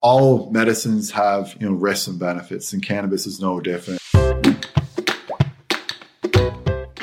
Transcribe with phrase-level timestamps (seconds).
[0.00, 4.00] all medicines have you know risks and benefits, and cannabis is no different.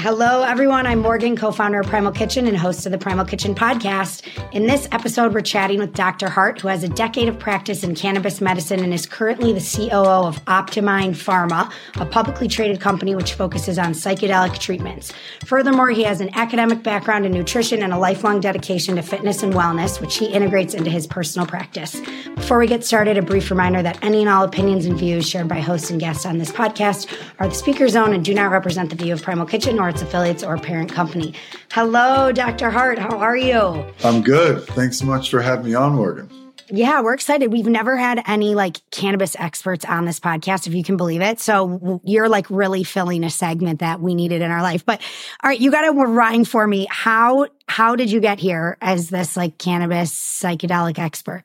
[0.06, 0.86] Hello, everyone.
[0.86, 4.22] I'm Morgan, co founder of Primal Kitchen and host of the Primal Kitchen podcast.
[4.52, 6.30] In this episode, we're chatting with Dr.
[6.30, 10.28] Hart, who has a decade of practice in cannabis medicine and is currently the COO
[10.28, 15.12] of Optimind Pharma, a publicly traded company which focuses on psychedelic treatments.
[15.44, 19.56] Furthermore, he has an academic background in nutrition and a lifelong dedication to fitness and
[19.56, 22.00] wellness, which he integrates into his personal practice.
[22.36, 25.48] Before we get started, a brief reminder that any and all opinions and views shared
[25.48, 28.92] by hosts and guests on this podcast are the speaker's own and do not represent
[28.92, 31.34] the view of Primal Kitchen or its affiliates or parent company.
[31.72, 32.70] Hello, Dr.
[32.70, 33.00] Hart.
[33.00, 33.86] How are you?
[34.04, 34.62] I'm good.
[34.68, 36.30] Thanks so much for having me on, Morgan.
[36.70, 37.54] Yeah, we're excited.
[37.54, 41.40] We've never had any like cannabis experts on this podcast, if you can believe it.
[41.40, 44.86] So you're like really filling a segment that we needed in our life.
[44.86, 45.00] But
[45.42, 46.88] all right, you got to rhyme for me.
[46.90, 51.44] How how did you get here as this like cannabis psychedelic expert?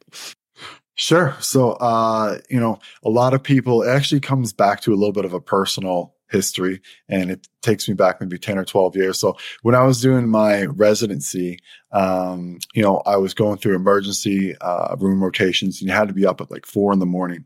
[0.96, 1.36] Sure.
[1.38, 5.12] So, uh, you know, a lot of people, it actually comes back to a little
[5.12, 9.20] bit of a personal history and it takes me back maybe 10 or 12 years.
[9.20, 11.58] So when I was doing my residency,
[11.92, 16.14] um, you know, I was going through emergency uh, room rotations and you had to
[16.14, 17.44] be up at like four in the morning.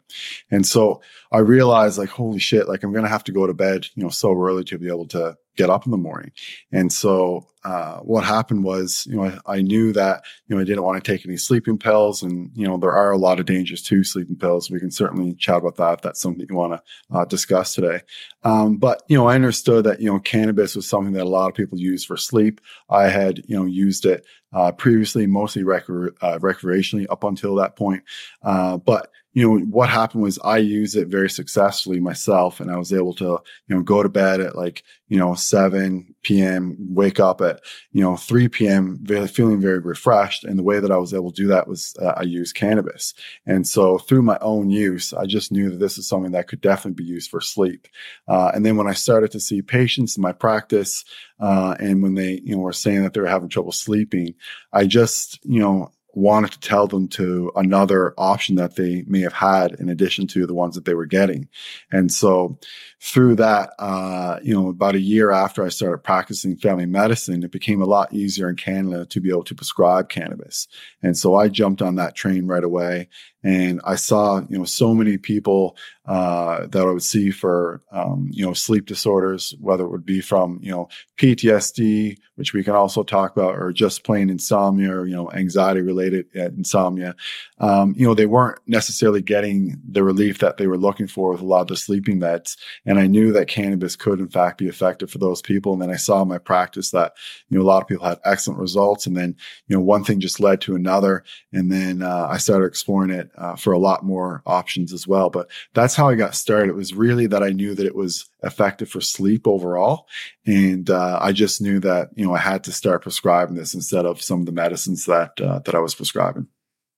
[0.50, 3.54] And so I realized like, holy shit, like I'm going to have to go to
[3.54, 6.32] bed, you know, so early to be able to get up in the morning.
[6.72, 10.64] And so, uh, what happened was, you know, I, I, knew that, you know, I
[10.64, 13.46] didn't want to take any sleeping pills and, you know, there are a lot of
[13.46, 14.70] dangers to sleeping pills.
[14.70, 18.00] We can certainly chat about that if that's something you want to uh, discuss today.
[18.42, 21.48] Um, but, you know, I understood that, you know, cannabis was something that a lot
[21.48, 22.60] of people use for sleep.
[22.90, 28.02] I had, you know, used it uh, previously, mostly uh, recreationally up until that point.
[28.42, 32.76] Uh, but you know, what happened was I used it very successfully myself and I
[32.76, 37.18] was able to, you know, go to bed at like, you know, 7 p.m., wake
[37.18, 37.60] up at,
[37.92, 40.44] you know, 3 p.m., feeling very refreshed.
[40.44, 43.12] And the way that I was able to do that was uh, I used cannabis.
[43.44, 46.60] And so through my own use, I just knew that this is something that could
[46.60, 47.88] definitely be used for sleep.
[48.28, 51.04] Uh, and then when I started to see patients in my practice,
[51.40, 54.34] uh, and when they, you know, were saying that they were having trouble sleeping,
[54.72, 59.32] I just, you know, wanted to tell them to another option that they may have
[59.32, 61.48] had in addition to the ones that they were getting.
[61.90, 62.58] And so
[63.00, 67.50] through that, uh, you know, about a year after I started practicing family medicine, it
[67.50, 70.68] became a lot easier in Canada to be able to prescribe cannabis.
[71.02, 73.08] And so I jumped on that train right away
[73.44, 78.28] and I saw, you know, so many people uh, that I would see for, um,
[78.30, 80.88] you know, sleep disorders, whether it would be from, you know,
[81.18, 85.80] PTSD, which we can also talk about, or just plain insomnia or, you know, anxiety
[85.80, 87.14] related uh, insomnia.
[87.58, 91.40] Um, you know, they weren't necessarily getting the relief that they were looking for with
[91.40, 92.58] a lot of the sleeping meds.
[92.84, 95.72] And I knew that cannabis could, in fact, be effective for those people.
[95.72, 97.12] And then I saw in my practice that,
[97.48, 99.06] you know, a lot of people had excellent results.
[99.06, 99.36] And then,
[99.68, 101.24] you know, one thing just led to another.
[101.52, 105.30] And then uh, I started exploring it uh, for a lot more options as well.
[105.30, 106.68] But that's how I got started.
[106.70, 110.06] It was really that I knew that it was effective for sleep overall.
[110.46, 114.06] And uh, I just knew that, you know, I had to start prescribing this instead
[114.06, 116.48] of some of the medicines that, uh, that I was prescribing.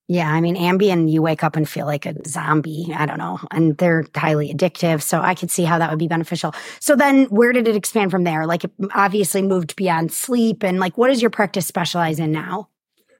[0.08, 2.94] Yeah, I mean, Ambien, you wake up and feel like a zombie.
[2.96, 3.40] I don't know.
[3.50, 5.02] And they're highly addictive.
[5.02, 6.54] So I could see how that would be beneficial.
[6.78, 8.46] So then where did it expand from there?
[8.46, 10.62] Like, it obviously moved beyond sleep.
[10.62, 12.68] And like, what does your practice specialize in now?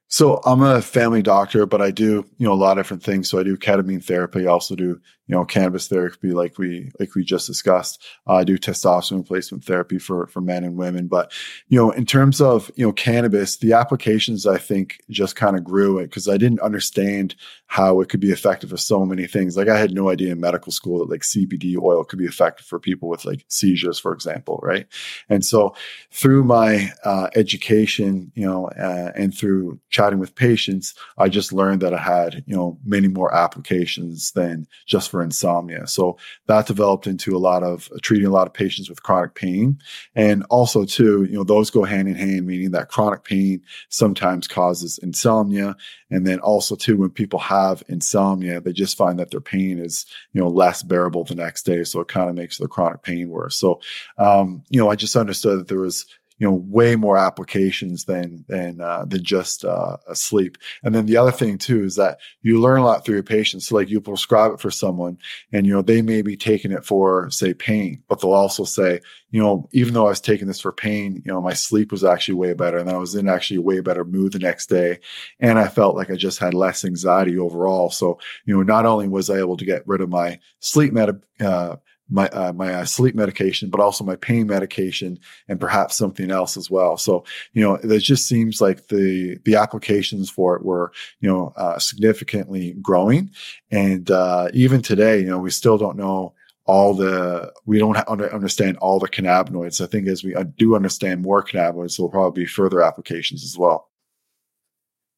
[0.08, 3.28] So I'm a family doctor, but I do, you know, a lot of different things.
[3.28, 4.46] So I do ketamine therapy.
[4.46, 8.04] I also do, you know, cannabis therapy, like we, like we just discussed.
[8.28, 11.08] Uh, I do testosterone replacement therapy for, for men and women.
[11.08, 11.32] But,
[11.68, 15.64] you know, in terms of, you know, cannabis, the applications I think just kind of
[15.64, 17.34] grew it because I didn't understand
[17.66, 19.56] how it could be effective for so many things.
[19.56, 22.64] Like I had no idea in medical school that like CBD oil could be effective
[22.64, 24.60] for people with like seizures, for example.
[24.62, 24.86] Right.
[25.28, 25.74] And so
[26.12, 31.80] through my, uh, education, you know, uh, and through chatting with patients, I just learned
[31.80, 35.86] that I had, you know, many more applications than just for insomnia.
[35.86, 36.18] So
[36.48, 39.78] that developed into a lot of uh, treating a lot of patients with chronic pain.
[40.14, 44.46] And also too, you know, those go hand in hand, meaning that chronic pain sometimes
[44.46, 45.74] causes insomnia.
[46.10, 50.04] And then also too, when people have insomnia, they just find that their pain is,
[50.34, 51.84] you know, less bearable the next day.
[51.84, 53.56] So it kind of makes the chronic pain worse.
[53.56, 53.80] So,
[54.18, 56.04] um, you know, I just understood that there was,
[56.38, 60.58] you know way more applications than than uh, than just uh, sleep.
[60.82, 63.68] And then the other thing too is that you learn a lot through your patients.
[63.68, 65.18] So like you prescribe it for someone,
[65.52, 69.00] and you know they may be taking it for say pain, but they'll also say,
[69.30, 72.04] you know, even though I was taking this for pain, you know, my sleep was
[72.04, 74.98] actually way better, and I was in actually a way better mood the next day,
[75.40, 77.90] and I felt like I just had less anxiety overall.
[77.90, 81.22] So you know, not only was I able to get rid of my sleep med-
[81.40, 81.76] uh,
[82.08, 85.18] my uh, my uh, sleep medication, but also my pain medication,
[85.48, 86.96] and perhaps something else as well.
[86.96, 91.52] So you know, it just seems like the the applications for it were you know
[91.56, 93.30] uh, significantly growing,
[93.70, 96.34] and uh, even today, you know, we still don't know
[96.66, 99.80] all the we don't understand all the cannabinoids.
[99.80, 103.56] I think as we uh, do understand more cannabinoids, there'll probably be further applications as
[103.56, 103.88] well.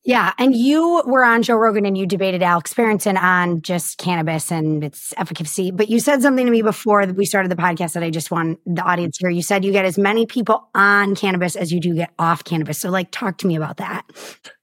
[0.08, 0.32] Yeah.
[0.38, 4.82] And you were on Joe Rogan and you debated Alex Berenson on just cannabis and
[4.82, 5.70] its efficacy.
[5.70, 8.58] But you said something to me before we started the podcast that I just want
[8.64, 9.28] the audience here.
[9.28, 12.78] You said you get as many people on cannabis as you do get off cannabis.
[12.78, 14.06] So, like, talk to me about that.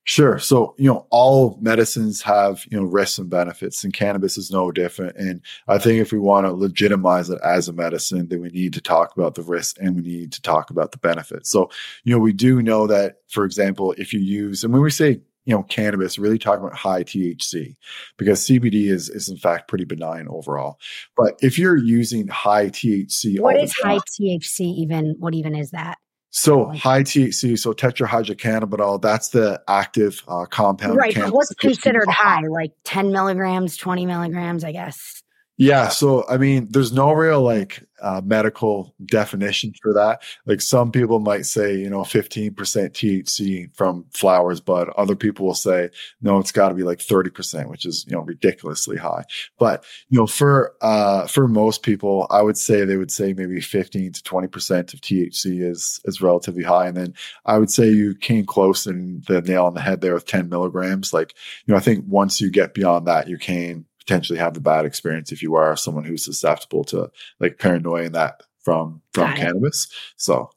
[0.03, 0.39] Sure.
[0.39, 4.71] So, you know, all medicines have, you know, risks and benefits, and cannabis is no
[4.71, 5.15] different.
[5.15, 8.73] And I think if we want to legitimize it as a medicine, then we need
[8.73, 11.51] to talk about the risks and we need to talk about the benefits.
[11.51, 11.69] So,
[12.03, 15.21] you know, we do know that, for example, if you use, and when we say,
[15.45, 17.75] you know, cannabis, really talking about high THC
[18.17, 20.79] because CBD is, is in fact pretty benign overall.
[21.15, 25.15] But if you're using high THC, what is time, high THC even?
[25.19, 25.97] What even is that?
[26.31, 30.97] So high THC, so tetrahydrocannabinol, that's the active uh, compound.
[30.97, 31.17] Right.
[31.31, 32.41] What's considered high?
[32.49, 35.23] Like 10 milligrams, 20 milligrams, I guess.
[35.57, 35.87] Yeah.
[35.87, 40.21] So, I mean, there's no real like uh, medical definition for that.
[40.45, 45.55] Like some people might say, you know, 15% THC from flowers, but other people will
[45.55, 45.89] say,
[46.21, 49.23] no, it's got to be like 30%, which is, you know, ridiculously high.
[49.57, 53.61] But, you know, for, uh, for most people, I would say they would say maybe
[53.61, 56.87] 15 to 20% of THC is, is relatively high.
[56.87, 57.13] And then
[57.45, 60.49] I would say you came close and the nail on the head there with 10
[60.49, 61.13] milligrams.
[61.13, 61.33] Like,
[61.65, 64.85] you know, I think once you get beyond that, you can potentially have a bad
[64.85, 67.09] experience if you are someone who's susceptible to
[67.39, 69.85] like paranoia and that from from Got cannabis.
[69.85, 69.91] It.
[70.17, 70.49] So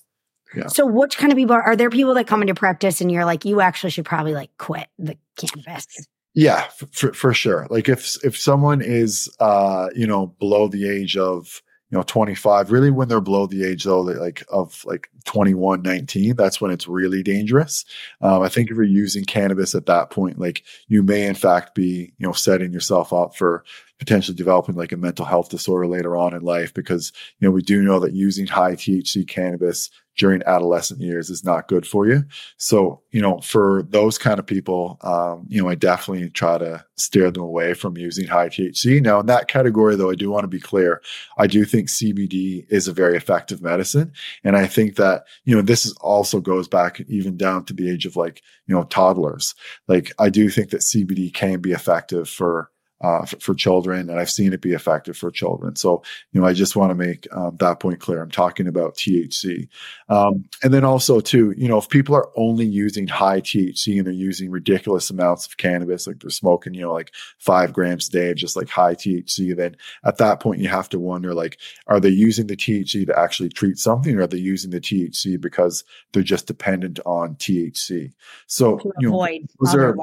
[0.55, 0.69] yeah.
[0.69, 3.25] So which kind of people are, are there people that come into practice and you're
[3.25, 5.87] like, you actually should probably like quit the cannabis?
[6.35, 7.67] Yeah, for, for sure.
[7.71, 12.71] Like if if someone is uh, you know, below the age of you know 25
[12.71, 16.87] really when they're below the age though like of like 21 19 that's when it's
[16.87, 17.85] really dangerous.
[18.21, 21.75] Um, i think if you're using cannabis at that point like you may in fact
[21.75, 23.65] be you know setting yourself up for
[23.99, 27.63] potentially developing like a mental health disorder later on in life because you know we
[27.63, 32.25] do know that using high thc cannabis during adolescent years is not good for you.
[32.59, 36.85] So, you know, for those kind of people, um, you know, I definitely try to
[36.97, 39.01] steer them away from using high THC.
[39.01, 41.01] Now, in that category, though, I do want to be clear.
[41.39, 44.13] I do think CBD is a very effective medicine.
[44.43, 47.89] And I think that, you know, this is also goes back even down to the
[47.89, 49.55] age of like, you know, toddlers.
[49.87, 54.19] Like, I do think that CBD can be effective for uh, for, for, children, and
[54.19, 55.77] I've seen it be effective for children.
[55.77, 56.03] So,
[56.33, 58.21] you know, I just want to make um, that point clear.
[58.21, 59.69] I'm talking about THC,
[60.09, 64.07] um, and then also too, you know, if people are only using high THC and
[64.07, 68.11] they're using ridiculous amounts of cannabis, like they're smoking, you know, like five grams a
[68.11, 71.59] day of just like high THC, then at that point you have to wonder, like,
[71.87, 75.41] are they using the THC to actually treat something, or are they using the THC
[75.41, 78.13] because they're just dependent on THC?
[78.47, 79.29] So, you know,
[79.73, 79.95] there?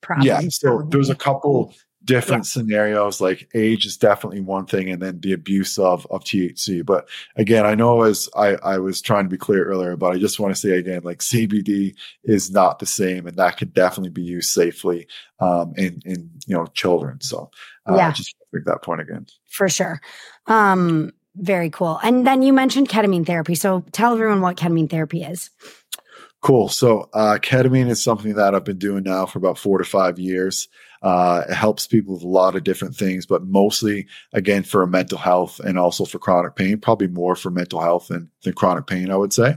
[0.00, 0.26] Problems.
[0.26, 1.74] Yeah, so there's a couple
[2.08, 2.48] different yeah.
[2.48, 7.06] scenarios like age is definitely one thing and then the abuse of of THC but
[7.36, 10.40] again I know as I I was trying to be clear earlier but I just
[10.40, 11.94] want to say again like CBD
[12.24, 15.06] is not the same and that could definitely be used safely
[15.38, 17.50] um in in you know children so
[17.86, 18.10] uh, yeah.
[18.10, 20.00] just make that point again for sure
[20.46, 25.22] um very cool and then you mentioned ketamine therapy so tell everyone what ketamine therapy
[25.22, 25.50] is
[26.40, 26.68] Cool.
[26.68, 30.20] So, uh, ketamine is something that I've been doing now for about four to five
[30.20, 30.68] years.
[31.02, 35.18] Uh, it helps people with a lot of different things, but mostly again for mental
[35.18, 39.10] health and also for chronic pain, probably more for mental health than, than chronic pain,
[39.10, 39.56] I would say.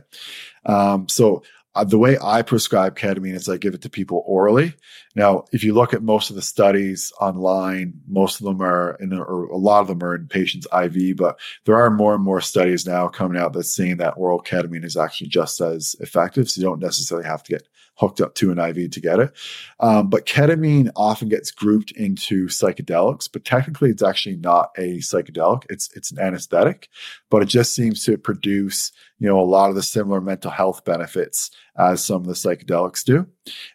[0.66, 1.44] Um, so
[1.74, 4.74] uh, the way I prescribe ketamine is I give it to people orally.
[5.16, 9.14] Now, if you look at most of the studies online, most of them are in,
[9.14, 12.42] or a lot of them are in patients IV, but there are more and more
[12.42, 16.50] studies now coming out that's saying that oral ketamine is actually just as effective.
[16.50, 17.68] So you don't necessarily have to get
[18.02, 19.32] hooked up to an IV to get it.
[19.80, 25.64] Um, but ketamine often gets grouped into psychedelics, but technically it's actually not a psychedelic.
[25.70, 26.90] It's it's an anesthetic,
[27.30, 30.84] but it just seems to produce you know a lot of the similar mental health
[30.84, 33.26] benefits as some of the psychedelics do.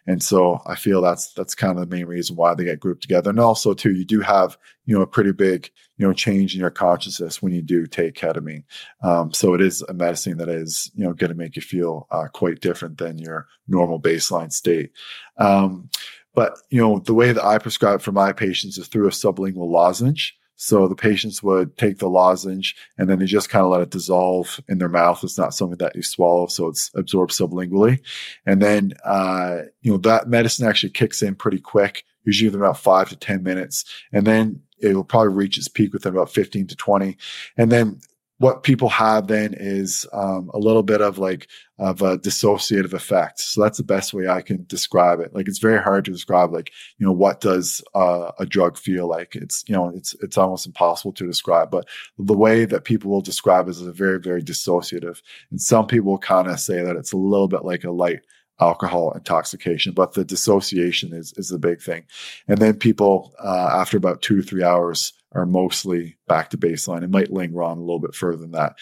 [0.05, 3.01] And so I feel that's that's kind of the main reason why they get grouped
[3.01, 3.29] together.
[3.29, 6.61] And also too, you do have you know a pretty big you know change in
[6.61, 8.63] your consciousness when you do take ketamine.
[9.03, 12.07] Um, so it is a medicine that is you know going to make you feel
[12.09, 14.91] uh, quite different than your normal baseline state.
[15.37, 15.89] Um,
[16.33, 19.69] but you know the way that I prescribe for my patients is through a sublingual
[19.69, 20.33] lozenge.
[20.57, 23.91] So the patients would take the lozenge and then they just kind of let it
[23.91, 25.23] dissolve in their mouth.
[25.23, 27.99] It's not something that you swallow, so it's absorbed sublingually.
[28.45, 32.79] And then, uh, you know, that medicine actually kicks in pretty quick, usually within about
[32.79, 33.85] five to 10 minutes.
[34.11, 37.17] And then it will probably reach its peak within about 15 to 20.
[37.55, 37.99] And then
[38.39, 41.47] what people have then is um, a little bit of like
[41.79, 43.39] of a dissociative effect.
[43.39, 45.33] So that's the best way I can describe it.
[45.33, 49.07] Like it's very hard to describe like, you know, what does uh, a drug feel
[49.07, 49.35] like?
[49.35, 53.21] It's, you know, it's, it's almost impossible to describe, but the way that people will
[53.21, 55.21] describe is a very, very dissociative.
[55.51, 58.21] And some people kind of say that it's a little bit like a light
[58.59, 62.03] alcohol intoxication, but the dissociation is, is the big thing.
[62.47, 67.03] And then people, uh, after about two to three hours are mostly back to baseline.
[67.03, 68.75] It might linger on a little bit further than that.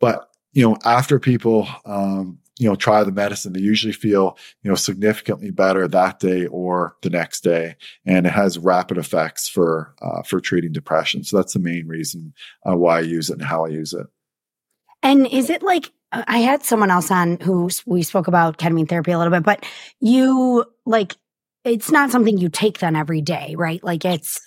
[0.00, 4.70] But, you know, after people, um, you know, try the medicine, they usually feel, you
[4.70, 7.76] know, significantly better that day or the next day.
[8.04, 11.24] And it has rapid effects for, uh, for treating depression.
[11.24, 12.34] So that's the main reason
[12.68, 14.06] uh, why I use it and how I use it.
[15.02, 19.12] And is it like, I had someone else on who we spoke about ketamine therapy
[19.12, 19.64] a little bit, but
[19.98, 21.16] you like,
[21.64, 23.82] it's not something you take then every day, right?
[23.82, 24.40] Like it's,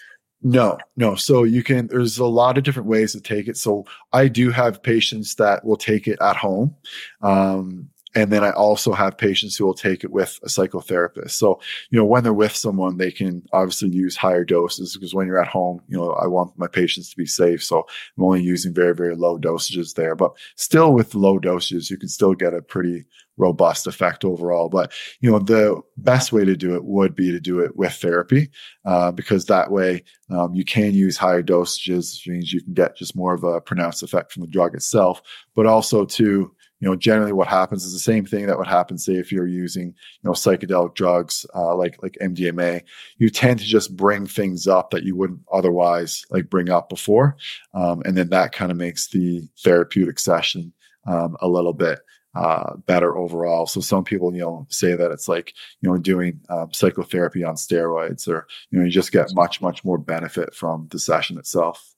[0.46, 1.16] no, no.
[1.16, 3.58] So you can, there's a lot of different ways to take it.
[3.58, 3.84] So
[4.14, 6.76] I do have patients that will take it at home.
[7.24, 11.32] Um, and then I also have patients who will take it with a psychotherapist.
[11.32, 15.28] So, you know, when they're with someone, they can obviously use higher doses because when
[15.28, 17.62] you're at home, you know, I want my patients to be safe.
[17.62, 17.86] So
[18.18, 22.10] I'm only using very, very low dosages there, but still with low dosages, you can
[22.10, 23.06] still get a pretty
[23.38, 24.70] robust effect overall.
[24.70, 27.92] But, you know, the best way to do it would be to do it with
[27.92, 28.50] therapy,
[28.86, 32.96] uh, because that way, um, you can use higher dosages, which means you can get
[32.96, 35.22] just more of a pronounced effect from the drug itself,
[35.54, 38.98] but also to, you know, generally what happens is the same thing that would happen,
[38.98, 42.82] say, if you're using, you know, psychedelic drugs, uh, like, like MDMA,
[43.18, 47.38] you tend to just bring things up that you wouldn't otherwise like bring up before.
[47.74, 50.74] Um, and then that kind of makes the therapeutic session,
[51.08, 52.00] um, a little bit,
[52.36, 53.66] uh, better overall.
[53.66, 57.56] So some people, you know, say that it's like, you know, doing um, psychotherapy on
[57.56, 61.96] steroids or, you know, you just get much, much more benefit from the session itself.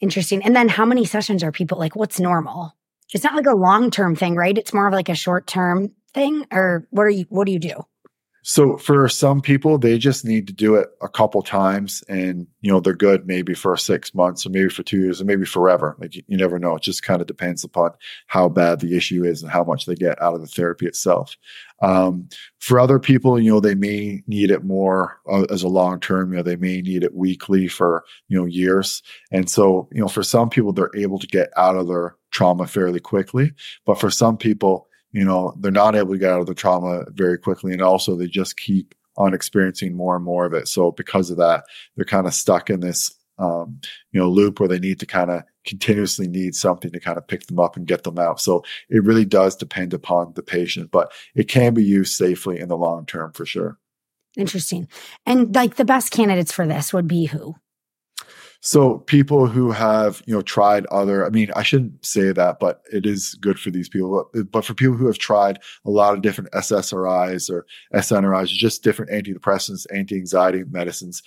[0.00, 0.42] Interesting.
[0.42, 2.76] And then how many sessions are people like, what's normal?
[3.12, 4.56] It's not like a long term thing, right?
[4.56, 6.46] It's more of like a short term thing.
[6.52, 7.74] Or what are you, what do you do?
[8.42, 12.70] So for some people, they just need to do it a couple times and, you
[12.72, 15.96] know, they're good maybe for six months or maybe for two years or maybe forever.
[15.98, 16.76] Like you, you, never know.
[16.76, 17.90] It just kind of depends upon
[18.28, 21.36] how bad the issue is and how much they get out of the therapy itself.
[21.82, 22.28] Um,
[22.58, 26.30] for other people, you know, they may need it more uh, as a long term,
[26.30, 29.02] you know, they may need it weekly for, you know, years.
[29.30, 32.66] And so, you know, for some people, they're able to get out of their trauma
[32.66, 33.52] fairly quickly.
[33.84, 37.04] But for some people, you know, they're not able to get out of the trauma
[37.10, 37.72] very quickly.
[37.72, 40.68] And also they just keep on experiencing more and more of it.
[40.68, 41.64] So because of that,
[41.96, 43.80] they're kind of stuck in this, um,
[44.12, 47.26] you know, loop where they need to kind of continuously need something to kind of
[47.26, 48.40] pick them up and get them out.
[48.40, 52.68] So it really does depend upon the patient, but it can be used safely in
[52.68, 53.78] the long term for sure.
[54.36, 54.88] Interesting.
[55.26, 57.56] And like the best candidates for this would be who?
[58.60, 62.82] So people who have, you know, tried other, I mean, I shouldn't say that, but
[62.92, 64.30] it is good for these people.
[64.52, 69.10] But, for people who have tried a lot of different SSRIs or SNRIs, just different
[69.10, 71.22] antidepressants, anti-anxiety medicines,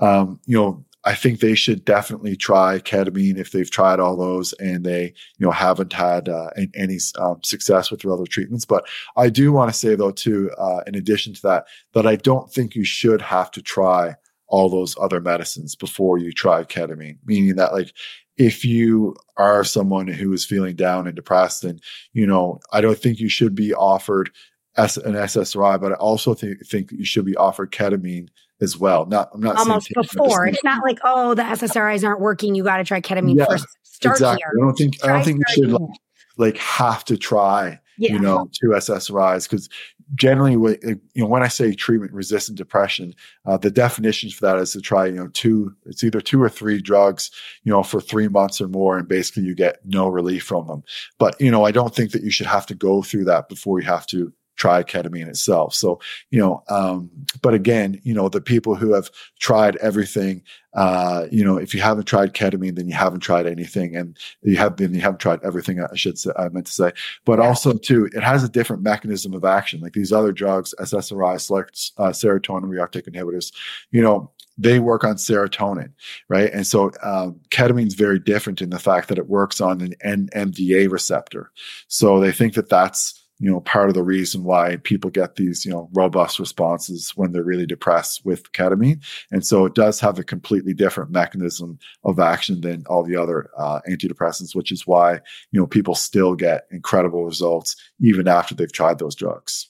[0.00, 4.52] um, you know, I think they should definitely try ketamine if they've tried all those
[4.54, 5.04] and they,
[5.38, 8.64] you know, haven't had uh, any um, success with their other treatments.
[8.64, 12.16] But I do want to say though, too, uh, in addition to that, that I
[12.16, 14.16] don't think you should have to try
[14.48, 17.92] all those other medicines before you try ketamine, meaning that like
[18.36, 22.98] if you are someone who is feeling down and depressed and you know i don't
[22.98, 24.30] think you should be offered
[24.76, 28.28] S- an ssri but i also think, think you should be offered ketamine
[28.60, 29.06] as well.
[29.06, 30.46] Not i'm not almost before.
[30.46, 32.54] it's not like oh the ssris aren't working.
[32.54, 33.66] You got to try ketamine yeah, first.
[33.82, 34.42] Start exactly.
[34.42, 34.52] here.
[34.56, 35.90] I don't think try i don't think you should like,
[36.36, 38.12] like have to try yeah.
[38.12, 39.68] you know two ssris because
[40.14, 40.52] generally,
[41.14, 43.14] you know, when I say treatment resistant depression,
[43.46, 46.48] uh, the definitions for that is to try, you know, two, it's either two or
[46.48, 47.30] three drugs,
[47.64, 50.82] you know, for three months or more, and basically you get no relief from them.
[51.18, 53.80] But, you know, I don't think that you should have to go through that before
[53.80, 55.72] you have to try ketamine itself.
[55.72, 56.00] So,
[56.30, 57.10] you know, um,
[57.40, 60.42] but again, you know, the people who have tried everything,
[60.74, 64.56] uh, you know, if you haven't tried ketamine, then you haven't tried anything, and you
[64.56, 65.80] have been, you haven't tried everything.
[65.80, 66.92] I should say, I meant to say,
[67.24, 69.80] but also too, it has a different mechanism of action.
[69.80, 73.52] Like these other drugs, SSRI, select uh, serotonin reuptake inhibitors,
[73.90, 75.92] you know, they work on serotonin,
[76.28, 76.52] right?
[76.52, 79.94] And so um, ketamine is very different in the fact that it works on an
[80.04, 81.52] NMDA receptor.
[81.86, 85.64] So they think that that's you know, part of the reason why people get these,
[85.64, 89.02] you know, robust responses when they're really depressed with ketamine.
[89.30, 93.50] And so it does have a completely different mechanism of action than all the other
[93.56, 95.14] uh, antidepressants, which is why,
[95.52, 99.68] you know, people still get incredible results even after they've tried those drugs.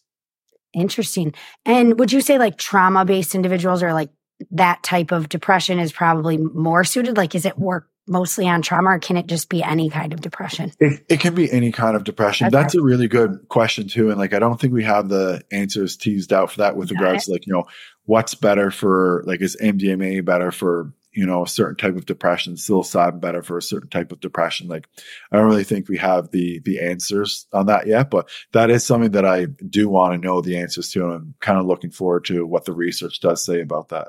[0.73, 1.35] Interesting.
[1.65, 4.11] And would you say like trauma based individuals or like
[4.51, 7.17] that type of depression is probably more suited?
[7.17, 10.21] Like, is it work mostly on trauma or can it just be any kind of
[10.21, 10.73] depression?
[10.81, 12.47] It, it can be any kind of depression.
[12.47, 12.57] Okay.
[12.57, 14.11] That's a really good question too.
[14.11, 17.00] And like, I don't think we have the answers teased out for that with Got
[17.00, 17.27] regards it.
[17.27, 17.65] to like, you know,
[18.05, 22.55] what's better for like, is MDMA better for, you know, a certain type of depression,
[22.55, 24.69] psilocybin better for a certain type of depression.
[24.69, 24.88] Like,
[25.33, 28.85] I don't really think we have the, the answers on that yet, but that is
[28.85, 31.05] something that I do want to know the answers to.
[31.05, 34.09] And I'm kind of looking forward to what the research does say about that.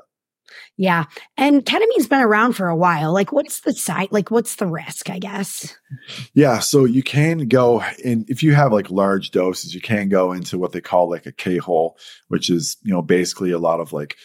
[0.76, 1.04] Yeah.
[1.36, 3.12] And ketamine's been around for a while.
[3.12, 5.76] Like what's the side like what's the risk, I guess?
[6.34, 10.32] Yeah, so you can go in if you have like large doses, you can go
[10.32, 11.96] into what they call like a K-hole,
[12.28, 14.16] which is, you know, basically a lot of like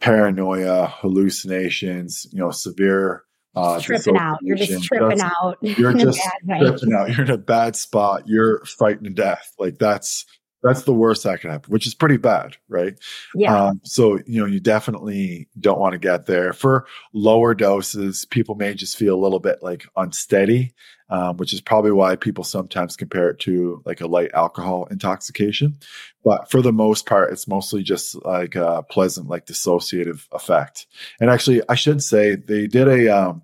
[0.00, 4.38] paranoia, hallucinations, you know, severe uh, tripping out.
[4.42, 5.58] You're just tripping just, out.
[5.60, 7.10] You're just tripping out.
[7.10, 8.22] You're in a bad spot.
[8.26, 9.52] You're frightened to death.
[9.58, 10.24] Like that's
[10.62, 12.98] that's the worst that can happen, which is pretty bad, right?
[13.34, 13.68] Yeah.
[13.68, 16.52] Um, so, you know, you definitely don't want to get there.
[16.52, 20.74] For lower doses, people may just feel a little bit like unsteady,
[21.08, 25.78] um, which is probably why people sometimes compare it to like a light alcohol intoxication.
[26.24, 30.86] But for the most part, it's mostly just like a pleasant, like dissociative effect.
[31.20, 33.42] And actually, I should say they did a, um,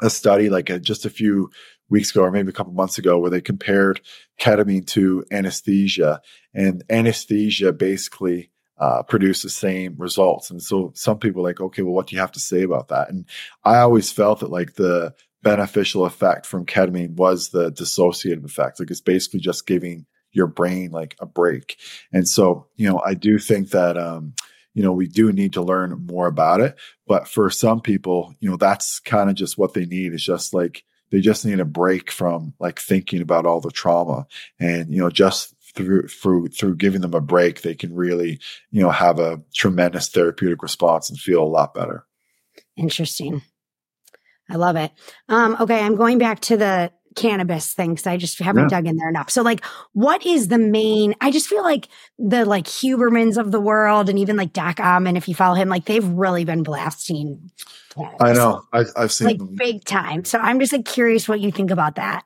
[0.00, 1.50] a study like a, just a few
[1.90, 4.00] weeks ago or maybe a couple months ago where they compared
[4.40, 6.20] ketamine to anesthesia
[6.54, 10.50] and anesthesia basically uh, produce the same results.
[10.50, 13.10] And so some people like, okay, well, what do you have to say about that?
[13.10, 13.26] And
[13.62, 18.80] I always felt that like the beneficial effect from ketamine was the dissociative effect.
[18.80, 21.76] Like it's basically just giving your brain like a break.
[22.12, 24.34] And so, you know, I do think that, um,
[24.74, 26.78] you know, we do need to learn more about it.
[27.06, 30.12] But for some people, you know, that's kind of just what they need.
[30.12, 34.26] It's just like they just need a break from like thinking about all the trauma
[34.58, 38.40] and, you know, just through through through giving them a break, they can really,
[38.70, 42.06] you know, have a tremendous therapeutic response and feel a lot better.
[42.76, 43.42] Interesting.
[44.48, 44.90] I love it.
[45.28, 48.78] Um, okay, I'm going back to the cannabis thing because I just haven't yeah.
[48.78, 49.30] dug in there enough.
[49.30, 51.14] So, like, what is the main?
[51.20, 51.88] I just feel like
[52.18, 55.68] the like Hubermans of the world, and even like Doc Amen, if you follow him,
[55.68, 57.50] like they've really been blasting.
[57.94, 58.20] Cannabis.
[58.20, 58.62] I know.
[58.72, 59.54] I, have seen like them.
[59.56, 60.24] big time.
[60.24, 62.24] So I'm just like curious what you think about that.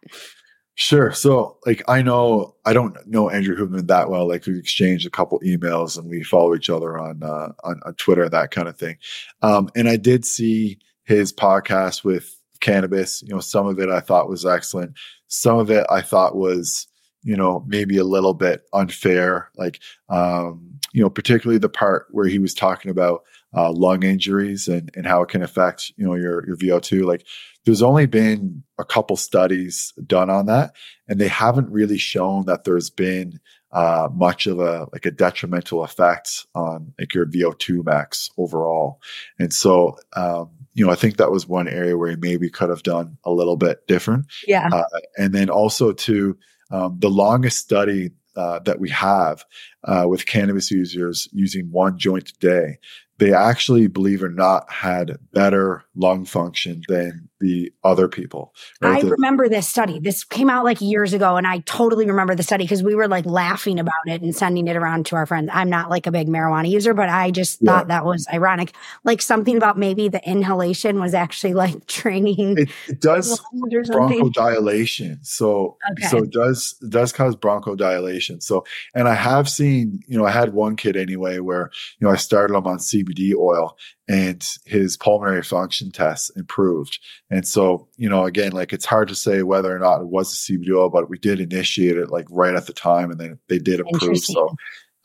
[0.76, 1.12] Sure.
[1.12, 4.28] So, like, I know I don't know Andrew Huberman that well.
[4.28, 7.94] Like, we've exchanged a couple emails and we follow each other on uh, on, on
[7.94, 8.96] Twitter, that kind of thing.
[9.40, 13.22] Um, and I did see his podcast with cannabis.
[13.22, 14.96] You know, some of it I thought was excellent.
[15.28, 16.88] Some of it I thought was,
[17.22, 19.50] you know, maybe a little bit unfair.
[19.56, 23.24] Like, um, you know, particularly the part where he was talking about
[23.56, 27.04] uh, lung injuries and, and how it can affect, you know, your, your VO2.
[27.04, 27.26] Like,
[27.64, 30.74] there's only been a couple studies done on that,
[31.08, 33.40] and they haven't really shown that there's been
[33.74, 39.00] uh, much of a like a detrimental effect on like your VO2 max overall.
[39.38, 42.70] And so, um, you know, I think that was one area where he maybe could
[42.70, 44.26] have done a little bit different.
[44.46, 44.68] Yeah.
[44.72, 44.84] Uh,
[45.18, 46.36] and then also to
[46.70, 49.44] um, the longest study uh, that we have
[49.84, 52.78] uh, with cannabis users using one joint a day
[53.18, 58.54] they actually, believe it or not, had better lung function than the other people.
[58.80, 58.98] Right?
[58.98, 60.00] I the, remember this study.
[60.00, 63.06] This came out like years ago, and I totally remember the study because we were
[63.06, 65.50] like laughing about it and sending it around to our friends.
[65.52, 67.70] I'm not like a big marijuana user, but I just yeah.
[67.70, 68.72] thought that was ironic.
[69.04, 72.58] Like something about maybe the inhalation was actually like training.
[72.58, 75.24] It, it does bronchodilation.
[75.24, 76.08] So, okay.
[76.08, 78.42] so it does it does cause bronchodilation.
[78.42, 82.12] So, and I have seen, you know, I had one kid anyway where you know
[82.12, 83.76] I started him on CBD oil
[84.08, 86.98] and his pulmonary function tests improved.
[87.30, 90.32] And so, you know, again, like it's hard to say whether or not it was
[90.32, 93.38] a CBD oil, but we did initiate it like right at the time and then
[93.48, 94.18] they did improve.
[94.18, 94.54] So,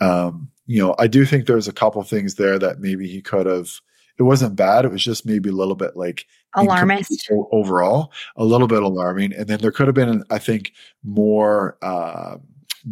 [0.02, 3.46] um, you know, I do think there's a couple things there that maybe he could
[3.46, 3.70] have.
[4.18, 4.84] It wasn't bad.
[4.84, 9.34] It was just maybe a little bit like alarmist overall, a little bit alarming.
[9.34, 12.36] And then there could have been, I think, more, uh,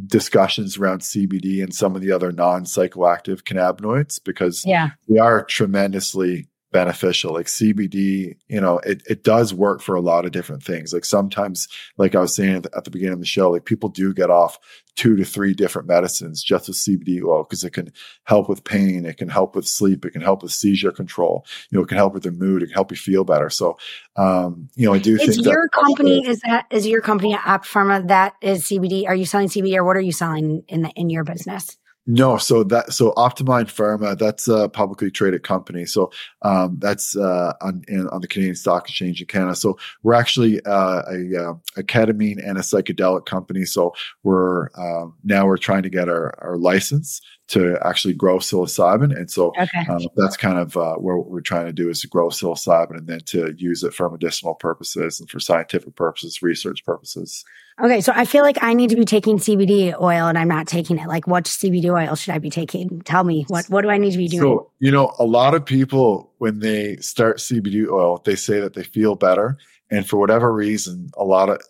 [0.05, 4.91] discussions around CBD and some of the other non psychoactive cannabinoids because yeah.
[5.07, 7.33] we are tremendously beneficial.
[7.33, 10.93] Like CBD, you know, it, it does work for a lot of different things.
[10.93, 13.65] Like sometimes, like I was saying at the, at the beginning of the show, like
[13.65, 14.59] people do get off
[14.95, 17.91] two to three different medicines just with CBD oil because it can
[18.23, 21.77] help with pain, it can help with sleep, it can help with seizure control, you
[21.77, 23.49] know, it can help with the mood, it can help you feel better.
[23.49, 23.77] So,
[24.15, 27.65] um, you know, I do is think your company is that is your company App
[27.65, 29.07] Pharma that is CBD?
[29.07, 31.77] Are you selling CBD or what are you selling in the in your business?
[32.09, 35.85] No, so that so Optimind Pharma, that's a publicly traded company.
[35.85, 36.09] So
[36.41, 39.55] um, that's uh, on in, on the Canadian Stock Exchange in Canada.
[39.55, 43.65] So we're actually uh, a, uh, a ketamine and a psychedelic company.
[43.65, 43.93] So
[44.23, 49.15] we're um, now we're trying to get our, our license to actually grow psilocybin.
[49.15, 49.85] And so Okay.
[49.89, 52.97] um, that's kind of uh, where what we're trying to do is to grow psilocybin
[52.97, 57.45] and then to use it for medicinal purposes and for scientific purposes, research purposes.
[57.81, 58.01] Okay.
[58.01, 60.97] So I feel like I need to be taking CBD oil and I'm not taking
[60.97, 61.07] it.
[61.07, 63.01] Like, what CBD oil should I be taking?
[63.01, 64.41] Tell me what what do I need to be doing?
[64.41, 68.73] So, you know, a lot of people, when they start CBD oil, they say that
[68.73, 69.57] they feel better.
[69.89, 71.61] And for whatever reason, a lot of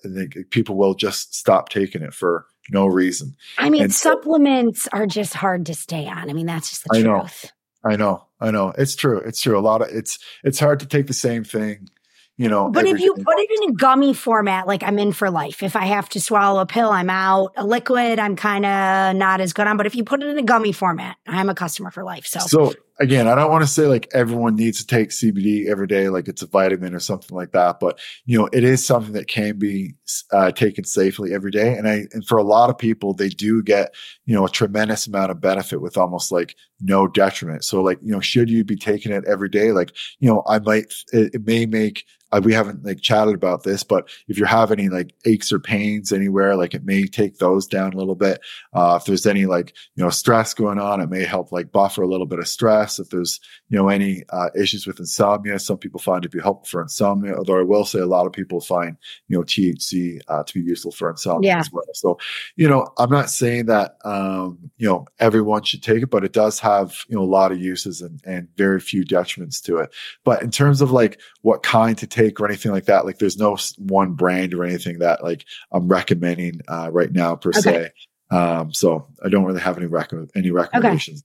[0.49, 3.35] people will just stop taking it for no reason.
[3.57, 6.29] I mean, and so- supplements are just hard to stay on.
[6.29, 7.19] I mean, that's just the I know.
[7.21, 7.51] truth.
[7.85, 8.73] I know, I know.
[8.77, 9.19] It's true.
[9.19, 9.57] It's true.
[9.57, 11.87] A lot of it's it's hard to take the same thing,
[12.35, 12.69] you know.
[12.69, 13.23] But if you day.
[13.23, 15.63] put it in a gummy format, like I'm in for life.
[15.63, 17.53] If I have to swallow a pill, I'm out.
[17.55, 19.77] A liquid, I'm kind of not as good on.
[19.77, 22.25] But if you put it in a gummy format, I'm a customer for life.
[22.25, 25.87] So, So again, I don't want to say like everyone needs to take CBD every
[25.87, 27.79] day, like it's a vitamin or something like that.
[27.79, 29.93] But you know, it is something that can be
[30.31, 31.77] uh, taken safely every day.
[31.77, 33.93] And I, and for a lot of people, they do get
[34.25, 37.63] you know a tremendous amount of benefit with almost like no detriment.
[37.63, 39.71] So like you know, should you be taking it every day?
[39.71, 43.63] Like you know, I might it, it may make uh, we haven't like chatted about
[43.63, 47.37] this, but if you have any like aches or pains anywhere, like it may take
[47.37, 48.41] those down a little bit.
[48.73, 52.01] Uh, if there's any like you know stress going on, it may help like buffer
[52.01, 52.86] a little bit of stress.
[52.99, 56.41] If there's you know any uh, issues with insomnia, some people find it to be
[56.41, 57.35] helpful for insomnia.
[57.35, 58.97] Although I will say a lot of people find
[59.27, 61.59] you know THC uh, to be useful for insomnia Yeah.
[61.59, 61.83] as well.
[61.93, 62.17] So
[62.55, 66.33] you know I'm not saying that um, you know everyone should take it, but it
[66.33, 69.93] does have you know a lot of uses and, and very few detriments to it.
[70.23, 73.37] But in terms of like what kind to take or anything like that, like there's
[73.37, 77.59] no one brand or anything that like I'm recommending uh, right now per Okay.
[77.61, 77.91] se.
[78.29, 81.23] Um, so I don't really have any rec- any recommendations.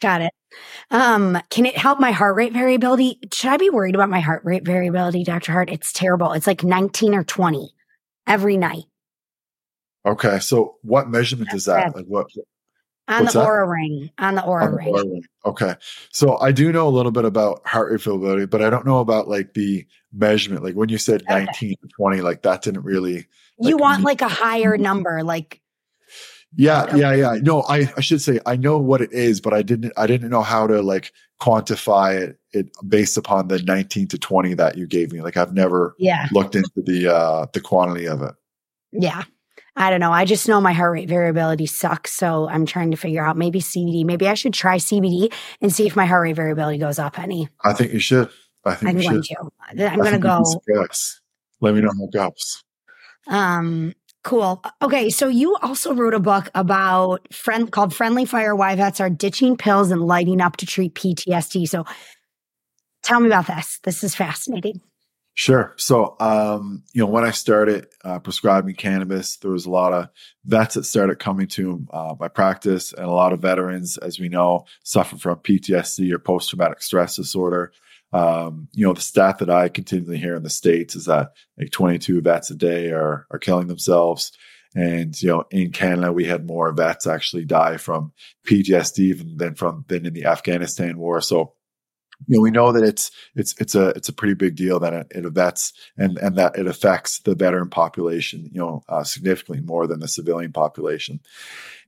[0.00, 0.32] Got it.
[0.90, 3.18] Um, can it help my heart rate variability?
[3.32, 5.52] Should I be worried about my heart rate variability, Dr.
[5.52, 5.70] Hart?
[5.70, 6.32] It's terrible.
[6.32, 7.72] It's like 19 or 20
[8.26, 8.84] every night
[10.06, 11.84] Okay, so what measurement is that?
[11.84, 12.26] That's Like what?
[13.08, 13.46] on the that?
[13.46, 14.10] Oura ring.
[14.18, 14.94] On the Oura on the ring.
[14.94, 15.24] Ring.
[15.44, 15.74] Okay,
[16.10, 19.00] so I do know a little bit about heart rate variability, but I don't know
[19.00, 20.64] about like the measurement.
[20.64, 21.44] Like when you said Okay.
[21.44, 23.26] 19 to 20, like that didn't really.
[23.58, 25.59] you want like a higher number, like
[26.56, 27.34] Yeah, yeah, yeah.
[27.42, 30.30] No, I, I should say I know what it is, but I didn't I didn't
[30.30, 34.86] know how to like quantify it, it based upon the 19 to 20 that you
[34.86, 35.22] gave me.
[35.22, 38.34] Like I've never yeah, looked into the uh the quantity of it.
[38.92, 39.24] yeah.
[39.76, 40.12] I don't know.
[40.12, 42.12] I just know my heart rate variability sucks.
[42.12, 44.04] So I'm trying to figure out maybe CBD.
[44.04, 47.48] Maybe I should try CBD and see if my heart rate variability goes up any.
[47.64, 48.28] I think you should.
[48.64, 49.36] I think I'm you going should.
[49.36, 49.86] to.
[49.86, 50.86] I'm going to think you'd be go.
[51.60, 52.64] Let me know how it goes.
[53.28, 54.62] Um, cool.
[54.82, 59.10] Okay, so you also wrote a book about friend called Friendly Fire: Why Vets Are
[59.10, 61.68] Ditching Pills and Lighting Up to Treat PTSD.
[61.68, 61.84] So,
[63.02, 63.78] tell me about this.
[63.84, 64.80] This is fascinating.
[65.34, 65.72] Sure.
[65.78, 70.08] So, um, you know, when I started uh, prescribing cannabis, there was a lot of
[70.44, 74.28] vets that started coming to uh, my practice, and a lot of veterans, as we
[74.28, 77.72] know, suffer from PTSD or post traumatic stress disorder.
[78.12, 81.70] Um, you know, the stat that I continually hear in the states is that like
[81.70, 84.32] 22 vets a day are are killing themselves.
[84.74, 88.12] And you know, in Canada, we had more vets actually die from
[88.46, 91.20] PTSD even than from than in the Afghanistan war.
[91.20, 91.54] So,
[92.26, 95.06] you know, we know that it's it's it's a it's a pretty big deal that
[95.10, 99.86] it, affects and and that it affects the veteran population, you know, uh, significantly more
[99.86, 101.20] than the civilian population.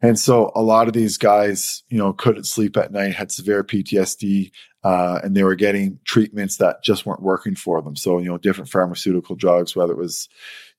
[0.00, 3.62] And so, a lot of these guys, you know, couldn't sleep at night, had severe
[3.62, 4.50] PTSD,
[4.84, 7.94] uh, and they were getting treatments that just weren't working for them.
[7.94, 10.28] So, you know, different pharmaceutical drugs, whether it was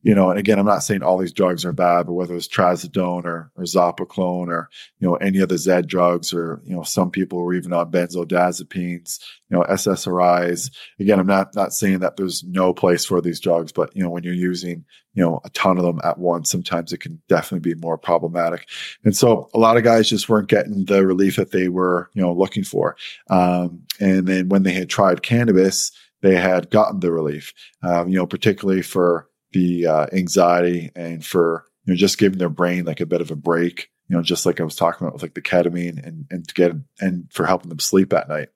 [0.04, 2.48] you know, and again, I'm not saying all these drugs are bad, but whether it's
[2.48, 7.10] trazodone or, or zopiclone or, you know, any other Z drugs or, you know, some
[7.10, 10.72] people were even on benzodiazepines, you know, SSRIs.
[11.00, 14.10] Again, I'm not, not saying that there's no place for these drugs, but, you know,
[14.10, 17.74] when you're using, you know, a ton of them at once, sometimes it can definitely
[17.74, 18.68] be more problematic.
[19.06, 22.22] And so a lot of guys just weren't getting the relief that they were, you
[22.22, 22.98] know, looking for.
[23.30, 28.18] Um, and then when they had tried cannabis, they had gotten the relief, um, you
[28.18, 33.00] know, particularly for, the uh, anxiety and for you know just giving their brain like
[33.00, 35.34] a bit of a break you know just like i was talking about with like
[35.34, 38.50] the ketamine and and to get and for helping them sleep at night.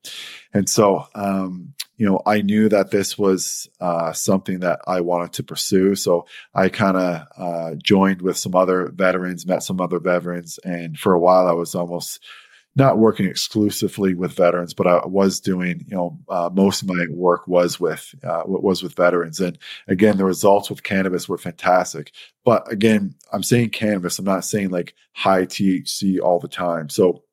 [0.54, 5.34] And so um you know i knew that this was uh something that i wanted
[5.34, 5.96] to pursue.
[5.96, 10.98] So i kind of uh joined with some other veterans met some other veterans and
[10.98, 12.24] for a while i was almost
[12.78, 17.06] not working exclusively with veterans, but I was doing, you know, uh, most of my
[17.10, 19.40] work was with uh, was with veterans.
[19.40, 22.12] And again, the results with cannabis were fantastic.
[22.46, 24.20] But again, I'm saying cannabis.
[24.20, 26.90] I'm not saying like high THC all the time.
[26.90, 27.24] So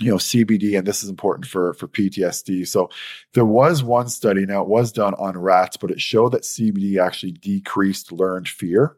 [0.00, 2.66] you know CBD, and this is important for for PTSD.
[2.66, 2.90] So
[3.32, 4.44] there was one study.
[4.44, 8.96] Now it was done on rats, but it showed that CBD actually decreased learned fear.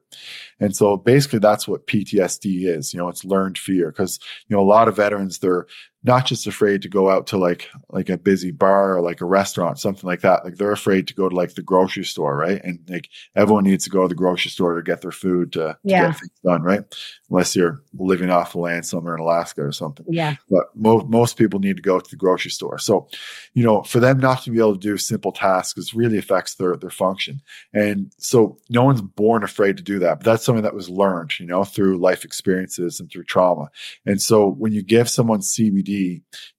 [0.58, 2.94] And so basically, that's what PTSD is.
[2.94, 5.66] You know, it's learned fear because you know a lot of veterans they're
[6.06, 9.24] not just afraid to go out to like like a busy bar or like a
[9.24, 10.44] restaurant, something like that.
[10.44, 12.62] Like they're afraid to go to like the grocery store, right?
[12.62, 15.76] And like everyone needs to go to the grocery store to get their food to,
[15.82, 16.02] yeah.
[16.02, 16.82] to get things done, right?
[17.28, 20.06] Unless you're living off the land somewhere in Alaska or something.
[20.08, 20.36] Yeah.
[20.48, 22.78] But most most people need to go to the grocery store.
[22.78, 23.08] So,
[23.54, 26.76] you know, for them not to be able to do simple tasks really affects their
[26.76, 27.42] their function.
[27.74, 30.18] And so no one's born afraid to do that.
[30.20, 33.70] But that's something that was learned, you know, through life experiences and through trauma.
[34.04, 35.95] And so when you give someone CBD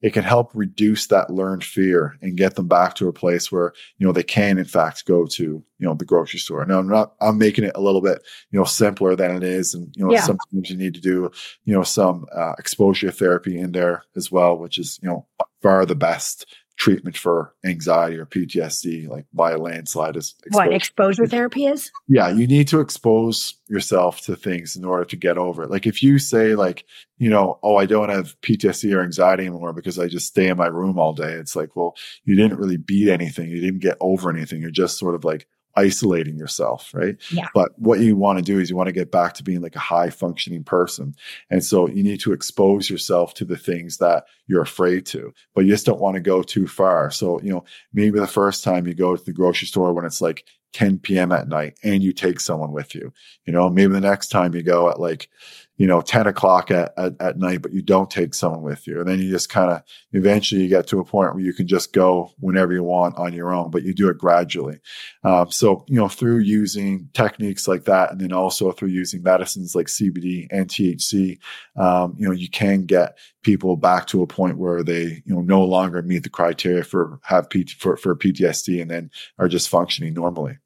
[0.01, 3.73] it can help reduce that learned fear and get them back to a place where,
[3.97, 6.65] you know, they can in fact go to, you know, the grocery store.
[6.65, 8.21] Now I'm not, I'm making it a little bit,
[8.51, 9.73] you know, simpler than it is.
[9.73, 10.21] And, you know, yeah.
[10.21, 11.31] sometimes you need to do,
[11.65, 15.25] you know, some uh, exposure therapy in there as well, which is, you know,
[15.61, 16.45] far the best
[16.77, 20.69] treatment for anxiety or PTSD, like by a landslide, is exposure.
[20.69, 21.91] what exposure therapy is.
[22.07, 25.71] Yeah, you need to expose yourself to things in order to get over it.
[25.71, 26.85] Like if you say, like,
[27.17, 30.57] you know, oh, I don't have PTSD or anxiety anymore because I just stay in
[30.57, 31.33] my room all day.
[31.33, 33.49] It's like, well, you didn't really beat anything.
[33.49, 34.61] You didn't get over anything.
[34.61, 37.15] You're just sort of like isolating yourself, right?
[37.31, 37.47] Yeah.
[37.53, 39.75] But what you want to do is you want to get back to being like
[39.75, 41.15] a high functioning person.
[41.49, 45.65] And so you need to expose yourself to the things that you're afraid to, but
[45.65, 47.11] you just don't want to go too far.
[47.11, 47.63] So, you know,
[47.93, 51.31] maybe the first time you go to the grocery store when it's like 10 p.m.
[51.31, 53.13] at night and you take someone with you,
[53.45, 55.29] you know, maybe the next time you go at like,
[55.77, 58.99] you know, 10 o'clock at, at, at night, but you don't take someone with you.
[58.99, 61.67] And then you just kind of eventually you get to a point where you can
[61.67, 64.79] just go whenever you want on your own, but you do it gradually.
[65.23, 69.75] Um, so, you know, through using techniques like that, and then also through using medicines
[69.75, 71.37] like CBD and THC,
[71.75, 75.41] um, you know, you can get people back to a point where they, you know,
[75.41, 79.69] no longer meet the criteria for have P- for, for PTSD and then are just
[79.69, 80.57] functioning normally.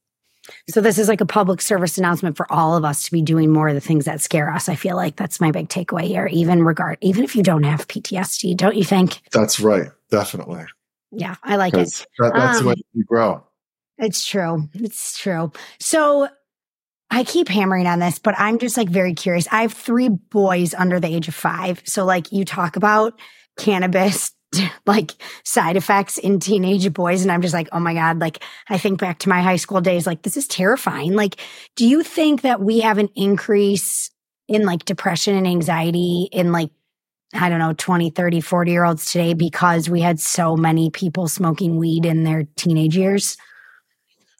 [0.69, 3.51] So this is like a public service announcement for all of us to be doing
[3.51, 4.69] more of the things that scare us.
[4.69, 6.27] I feel like that's my big takeaway here.
[6.27, 9.21] Even regard, even if you don't have PTSD, don't you think?
[9.31, 9.89] That's right.
[10.09, 10.65] Definitely.
[11.11, 12.05] Yeah, I like it.
[12.19, 13.43] That, that's um, the way um, you grow.
[13.97, 14.67] It's true.
[14.73, 15.51] It's true.
[15.79, 16.27] So
[17.11, 19.47] I keep hammering on this, but I'm just like very curious.
[19.51, 21.81] I have three boys under the age of five.
[21.85, 23.19] So like you talk about
[23.57, 24.31] cannabis
[24.85, 25.11] like
[25.43, 27.21] side effects in teenage boys.
[27.21, 29.81] And I'm just like, oh my God, like I think back to my high school
[29.81, 31.13] days, like this is terrifying.
[31.13, 31.37] Like,
[31.75, 34.11] do you think that we have an increase
[34.47, 36.71] in like depression and anxiety in like,
[37.33, 41.27] I don't know, 20, 30, 40 year olds today because we had so many people
[41.27, 43.37] smoking weed in their teenage years?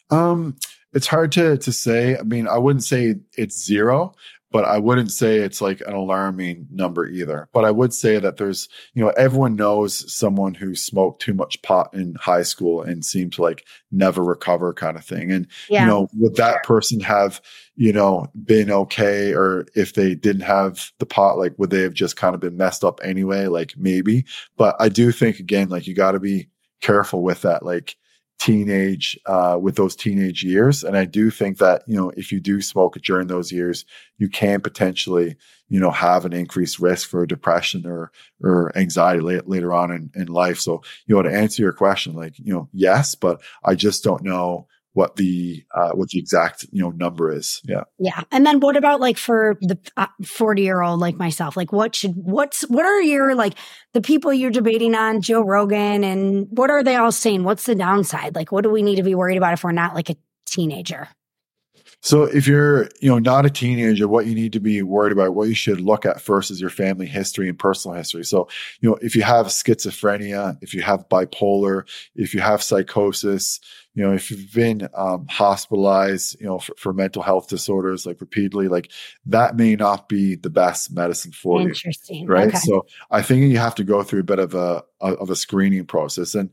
[0.09, 0.57] Um,
[0.93, 2.17] it's hard to to say.
[2.17, 4.13] I mean, I wouldn't say it's zero,
[4.51, 7.47] but I wouldn't say it's like an alarming number either.
[7.53, 11.61] But I would say that there's, you know, everyone knows someone who smoked too much
[11.61, 15.31] pot in high school and seemed to like never recover kind of thing.
[15.31, 15.83] And, yeah.
[15.83, 17.41] you know, would that person have,
[17.75, 19.33] you know, been okay?
[19.33, 22.57] Or if they didn't have the pot, like, would they have just kind of been
[22.57, 23.47] messed up anyway?
[23.47, 24.25] Like, maybe.
[24.57, 26.49] But I do think, again, like, you got to be
[26.81, 27.63] careful with that.
[27.63, 27.95] Like,
[28.41, 30.83] teenage uh, with those teenage years.
[30.83, 33.85] And i do think that you know if you do smoke during those years
[34.17, 35.35] you can potentially
[35.69, 40.09] you know have an increased risk for depression or or anxiety later, later on in,
[40.15, 40.59] in life.
[40.59, 44.23] So you know to answer your question like you know yes but i just don't
[44.23, 47.61] know what the uh, what the exact you know number is.
[47.63, 47.83] Yeah.
[47.97, 48.21] Yeah.
[48.31, 49.77] And then what about like for the
[50.25, 51.55] 40 uh, year old like myself?
[51.55, 53.53] Like what should what's what are your like
[53.93, 57.43] the people you're debating on Joe Rogan and what are they all saying?
[57.43, 58.35] What's the downside?
[58.35, 61.07] Like what do we need to be worried about if we're not like a teenager?
[62.03, 65.35] So if you're, you know, not a teenager, what you need to be worried about,
[65.35, 68.25] what you should look at first is your family history and personal history.
[68.25, 68.47] So,
[68.79, 73.59] you know, if you have schizophrenia, if you have bipolar, if you have psychosis,
[73.93, 78.21] you know, if you've been um, hospitalized, you know, for, for, mental health disorders like
[78.21, 78.89] repeatedly, like
[79.25, 82.21] that may not be the best medicine for Interesting.
[82.21, 82.27] you.
[82.27, 82.47] Right.
[82.47, 82.57] Okay.
[82.57, 85.35] So I think you have to go through a bit of a, a, of a
[85.35, 86.35] screening process.
[86.35, 86.51] And,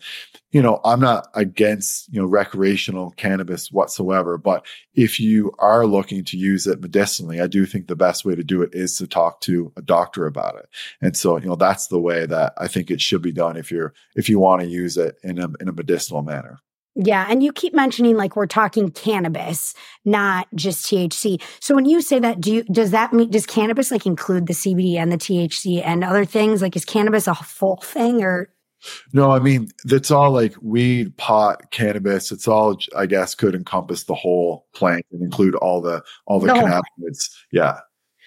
[0.51, 6.25] you know, I'm not against, you know, recreational cannabis whatsoever, but if you are looking
[6.25, 9.07] to use it medicinally, I do think the best way to do it is to
[9.07, 10.67] talk to a doctor about it.
[11.01, 13.71] And so, you know, that's the way that I think it should be done if
[13.71, 16.59] you're, if you want to use it in a, in a medicinal manner.
[17.01, 17.27] Yeah.
[17.29, 19.73] And you keep mentioning like we're talking cannabis,
[20.05, 21.41] not just THC.
[21.61, 24.53] So when you say that, do you, does that mean, does cannabis like include the
[24.53, 26.61] CBD and the THC and other things?
[26.61, 28.51] Like is cannabis a full thing or?
[29.13, 32.33] No, I mean, it's all like weed, pot, cannabis.
[32.33, 36.49] It's all, I guess, could encompass the whole plant and include all the, all the
[36.49, 36.55] no.
[36.55, 37.31] cannabinoids.
[37.53, 37.79] Yeah.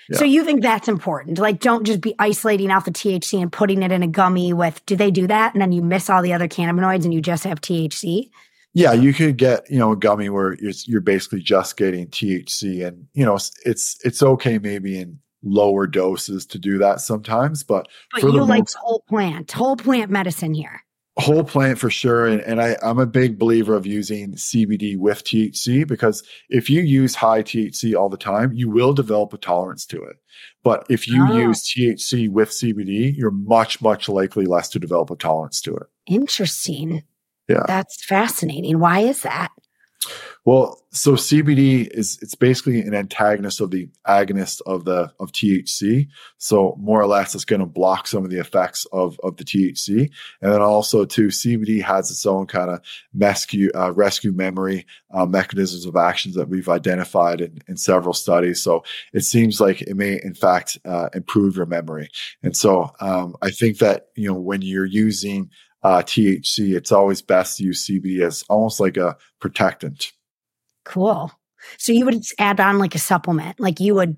[0.10, 0.18] Yeah.
[0.18, 1.38] So you think that's important?
[1.38, 4.86] Like, don't just be isolating out the THC and putting it in a gummy with.
[4.86, 7.44] Do they do that, and then you miss all the other cannabinoids and you just
[7.44, 8.30] have THC?
[8.74, 12.86] Yeah, you could get you know a gummy where you're, you're basically just getting THC,
[12.88, 17.88] and you know it's it's, okay maybe in lower doses to do that sometimes, but
[18.14, 20.84] But for you like most- whole plant, whole plant medicine here.
[21.18, 25.26] whole plant for sure and, and I, i'm a big believer of using cbd with
[25.26, 29.86] thc because if you use high thc all the time you will develop a tolerance
[29.88, 30.16] to it
[30.64, 31.38] but if you Oh.
[31.38, 35.88] use thc with cbd you're much much likely less to develop a tolerance to it
[36.08, 37.04] Interesting.
[37.48, 37.64] Yeah.
[37.68, 38.80] That's fascinating.
[38.80, 39.52] Why is that?
[40.46, 46.08] well so cbd is it's basically an antagonist of the agonist of the of thc
[46.38, 49.44] so more or less it's going to block some of the effects of of the
[49.44, 50.10] thc
[50.42, 52.82] and then also too cbd has its own kind of
[53.14, 58.62] rescue uh, rescue memory uh, mechanisms of actions that we've identified in, in several studies
[58.62, 62.10] so it seems like it may in fact uh, improve your memory
[62.42, 65.50] and so um, i think that you know when you're using
[65.84, 70.12] uh, THC, it's always best to use CBD as almost like a protectant.
[70.86, 71.32] Cool.
[71.78, 74.18] So you would add on like a supplement, like you would,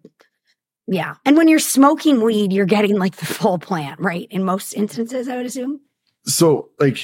[0.88, 1.16] yeah.
[1.26, 4.28] And when you're smoking weed, you're getting like the full plant, right?
[4.30, 5.80] In most instances, I would assume.
[6.26, 7.00] So, like,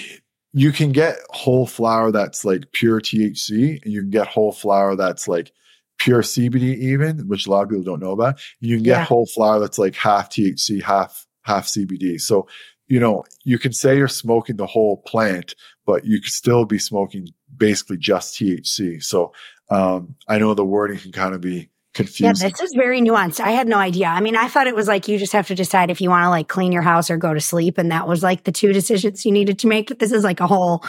[0.53, 4.95] you can get whole flower that's like pure THC, and you can get whole flower
[4.95, 5.51] that's like
[5.99, 8.39] pure CBD, even, which a lot of people don't know about.
[8.61, 9.03] You can get Yeah.
[9.05, 12.19] whole flower that's like half THC, half half CBD.
[12.19, 12.47] So,
[12.89, 16.79] you know, you can say you're smoking the whole plant, but you could still be
[16.79, 19.01] smoking basically just THC.
[19.01, 19.31] So,
[19.69, 22.25] um, I know the wording can kind of be confusing.
[22.25, 23.39] Yeah, this is very nuanced.
[23.39, 24.07] I had no idea.
[24.07, 26.23] I mean, I thought it was like you just have to decide if you want
[26.23, 28.73] to like clean your house or go to sleep, and that was like the two
[28.73, 29.87] decisions you needed to make.
[29.87, 30.83] But this is like a whole,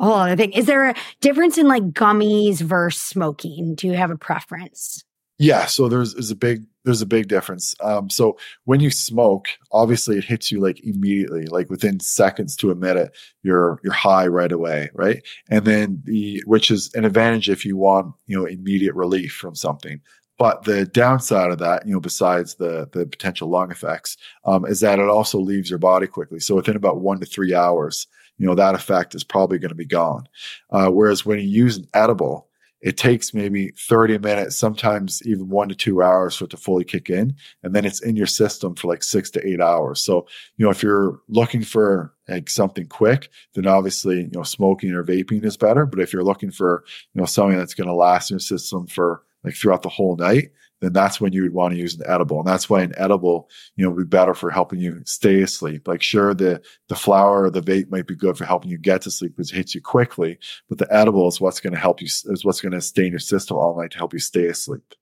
[0.00, 0.52] a whole other thing.
[0.52, 3.76] Is there a difference in like gummies versus smoking?
[3.76, 5.04] Do you have a preference?
[5.38, 7.74] Yeah, so there's, there's a big there's a big difference.
[7.80, 12.70] Um, so when you smoke, obviously it hits you like immediately, like within seconds to
[12.70, 15.22] a minute, you're you're high right away, right?
[15.50, 19.54] And then the which is an advantage if you want you know immediate relief from
[19.54, 20.00] something.
[20.36, 24.80] But the downside of that, you know, besides the the potential lung effects, um, is
[24.80, 26.40] that it also leaves your body quickly.
[26.40, 29.74] So within about one to three hours, you know, that effect is probably going to
[29.74, 30.28] be gone.
[30.70, 32.48] Uh, whereas when you use an edible,
[32.84, 36.84] it takes maybe 30 minutes, sometimes even one to two hours for it to fully
[36.84, 37.34] kick in.
[37.62, 40.00] And then it's in your system for like six to eight hours.
[40.00, 40.26] So,
[40.58, 45.02] you know, if you're looking for like something quick, then obviously, you know, smoking or
[45.02, 45.86] vaping is better.
[45.86, 48.86] But if you're looking for, you know, something that's going to last in your system
[48.86, 50.50] for like throughout the whole night,
[50.84, 52.38] then that's when you would want to use an edible.
[52.38, 55.88] And that's why an edible, you know, would be better for helping you stay asleep.
[55.88, 59.02] Like sure, the, the flower or the vape might be good for helping you get
[59.02, 62.00] to sleep because it hits you quickly, but the edible is what's going to help
[62.00, 64.46] you, is what's going to stay in your system all night to help you stay
[64.46, 64.94] asleep.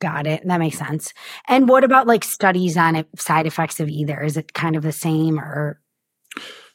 [0.00, 0.46] Got it.
[0.46, 1.12] That makes sense.
[1.46, 4.22] And what about like studies on it, side effects of either?
[4.22, 5.80] Is it kind of the same or?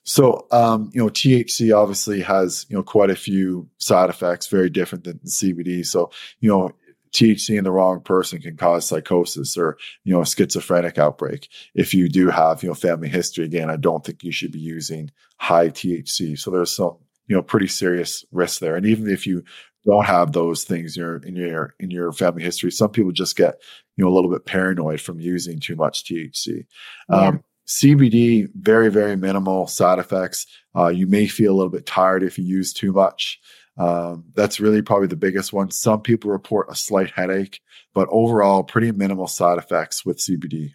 [0.04, 4.70] So, um, you know, THC obviously has, you know, quite a few side effects, very
[4.70, 5.84] different than CBD.
[5.84, 6.72] So, you know,
[7.16, 11.50] THC in the wrong person can cause psychosis or, you know, a schizophrenic outbreak.
[11.74, 14.60] If you do have, you know, family history, again, I don't think you should be
[14.60, 16.38] using high THC.
[16.38, 16.98] So there's some,
[17.28, 18.76] you know, pretty serious risks there.
[18.76, 19.44] And even if you
[19.86, 23.38] don't have those things in your, in your, in your family history, some people just
[23.38, 23.56] get,
[23.96, 26.66] you know, a little bit paranoid from using too much THC.
[27.10, 27.16] Yeah.
[27.16, 30.46] Um, CBD, very, very minimal side effects.
[30.76, 33.40] Uh, you may feel a little bit tired if you use too much.
[33.78, 35.72] Um, that's really probably the biggest one.
[35.72, 37.62] Some people report a slight headache,
[37.94, 40.72] but overall, pretty minimal side effects with CBD.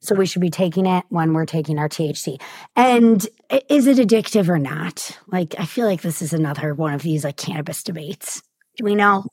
[0.00, 2.40] So we should be taking it when we're taking our THC.
[2.74, 3.24] And
[3.68, 5.16] is it addictive or not?
[5.28, 8.42] Like, I feel like this is another one of these like cannabis debates.
[8.76, 9.24] Do we know?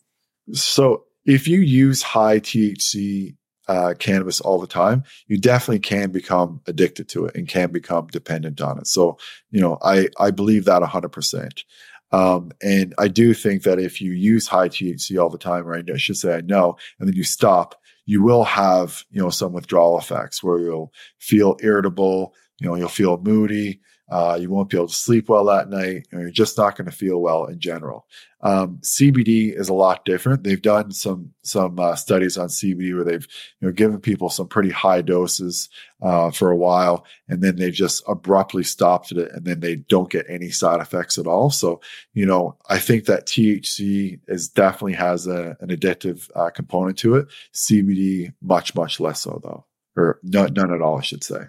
[0.53, 3.35] So if you use high THC
[3.67, 8.07] uh, cannabis all the time, you definitely can become addicted to it and can become
[8.07, 8.87] dependent on it.
[8.87, 9.17] So,
[9.49, 11.63] you know, I, I believe that 100%.
[12.11, 15.75] Um, and I do think that if you use high THC all the time, or
[15.75, 19.53] I should say I know, and then you stop, you will have, you know, some
[19.53, 24.77] withdrawal effects where you'll feel irritable, you know, you'll feel moody, uh, you won't be
[24.77, 27.59] able to sleep well that night, or you're just not going to feel well in
[27.59, 28.07] general.
[28.41, 30.43] Um, CBD is a lot different.
[30.43, 33.27] They've done some some uh, studies on CBD where they've
[33.59, 35.69] you know given people some pretty high doses
[36.01, 40.09] uh, for a while, and then they've just abruptly stopped it, and then they don't
[40.09, 41.51] get any side effects at all.
[41.51, 41.81] So
[42.13, 47.15] you know, I think that THC is definitely has a, an addictive uh, component to
[47.15, 47.27] it.
[47.53, 51.41] CBD much much less so though, or none, none at all, I should say.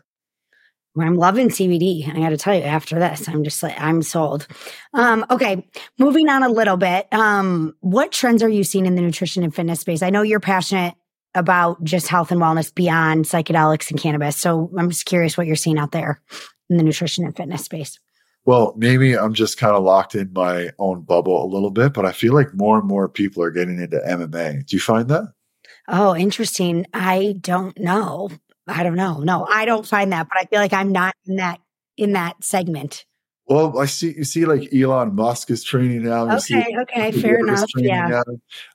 [0.98, 2.08] I'm loving CBD.
[2.08, 4.48] I got to tell you, after this, I'm just like, I'm sold.
[4.92, 5.64] Um, okay,
[5.98, 7.06] moving on a little bit.
[7.12, 10.02] Um, what trends are you seeing in the nutrition and fitness space?
[10.02, 10.94] I know you're passionate
[11.34, 14.36] about just health and wellness beyond psychedelics and cannabis.
[14.36, 16.20] So I'm just curious what you're seeing out there
[16.68, 17.98] in the nutrition and fitness space.
[18.44, 22.06] Well, maybe I'm just kind of locked in my own bubble a little bit, but
[22.06, 24.66] I feel like more and more people are getting into MMA.
[24.66, 25.32] Do you find that?
[25.88, 26.86] Oh, interesting.
[26.94, 28.30] I don't know.
[28.70, 29.18] I don't know.
[29.18, 31.60] No, I don't find that, but I feel like I'm not in that
[31.96, 33.04] in that segment.
[33.50, 36.24] Well, I see you see like Elon Musk is training now.
[36.24, 37.68] You okay, okay, fair enough.
[37.74, 38.22] Yeah.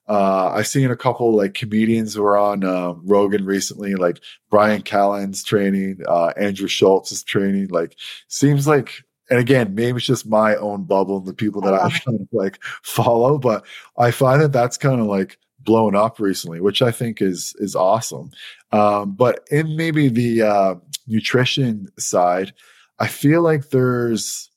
[0.06, 4.20] Uh, I've seen a couple like comedians who are on uh, Rogan recently, like
[4.50, 7.70] Bryan Callen's training, uh, Andrew Schulz is training.
[7.70, 7.96] Like,
[8.28, 8.92] seems like,
[9.30, 12.28] and again, maybe it's just my own bubble and the people that I'm trying to
[12.34, 13.66] like follow, but
[13.98, 17.76] I find that that's kind of like blown up recently, which I think is is
[17.78, 18.32] awesome.
[18.76, 20.76] Um, but in maybe the uh,
[21.08, 22.54] nutrition side,
[23.00, 24.50] I feel like there's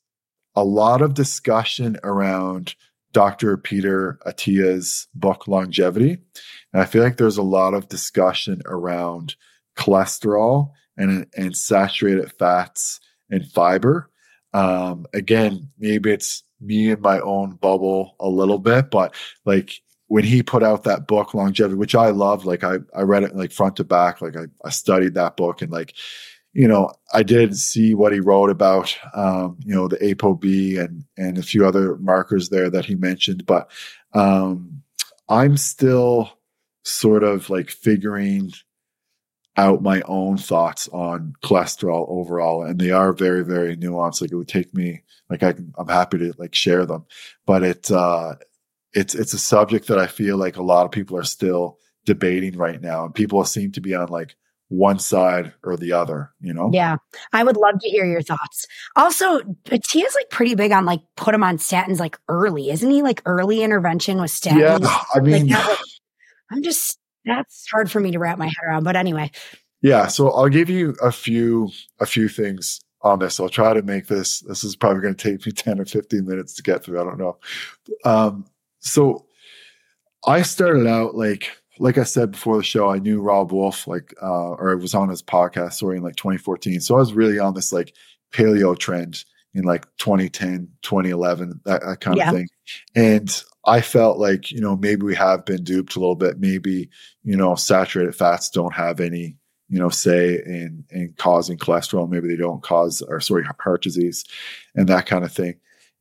[0.55, 2.75] a lot of discussion around
[3.13, 3.55] Dr.
[3.55, 6.17] Peter Attia's book Longevity.
[6.73, 9.35] And I feel like there's a lot of discussion around
[9.77, 12.99] cholesterol and, and saturated fats
[13.29, 14.09] and fiber.
[14.53, 19.15] Um, again, maybe it's me in my own bubble a little bit, but
[19.45, 23.23] like when he put out that book longevity which i love like i i read
[23.23, 25.95] it like front to back like i, I studied that book and like
[26.53, 30.43] you know i did see what he wrote about um you know the apob
[30.83, 33.71] and and a few other markers there that he mentioned but
[34.13, 34.81] um
[35.29, 36.31] i'm still
[36.83, 38.51] sort of like figuring
[39.57, 44.35] out my own thoughts on cholesterol overall and they are very very nuanced like it
[44.35, 47.05] would take me like I, i'm happy to like share them
[47.45, 48.35] but it uh
[48.93, 52.57] it's it's a subject that I feel like a lot of people are still debating
[52.57, 54.35] right now, and people seem to be on like
[54.69, 56.69] one side or the other, you know?
[56.71, 56.97] Yeah.
[57.33, 58.65] I would love to hear your thoughts.
[58.95, 63.01] Also, Attia's like pretty big on like put him on statins like early, isn't he?
[63.01, 64.81] Like early intervention with statins.
[64.81, 64.97] Yeah.
[65.13, 65.79] I mean, like
[66.51, 68.83] I'm just, that's hard for me to wrap my head around.
[68.83, 69.31] But anyway.
[69.81, 70.07] Yeah.
[70.07, 73.39] So I'll give you a few, a few things on this.
[73.39, 76.25] I'll try to make this, this is probably going to take me 10 or 15
[76.27, 77.01] minutes to get through.
[77.01, 77.37] I don't know.
[78.05, 78.45] Um,
[78.79, 79.25] so
[80.25, 84.13] I started out like like I said before the show, I knew Robb Wolf like
[84.21, 86.81] uh, or I was on his podcast story in like 2014.
[86.81, 87.95] So I was really on this like
[88.33, 89.23] paleo trend
[89.53, 92.29] in like 2010, 2011, that, that kind yeah.
[92.29, 92.47] of thing.
[92.95, 96.39] And I felt like, you know, maybe we have been duped a little bit.
[96.39, 96.89] Maybe,
[97.23, 99.35] you know, saturated fats don't have any,
[99.69, 102.09] you know, say in in causing cholesterol.
[102.09, 104.25] Maybe they don't cause or sorry, heart disease
[104.75, 105.55] and that kind of thing.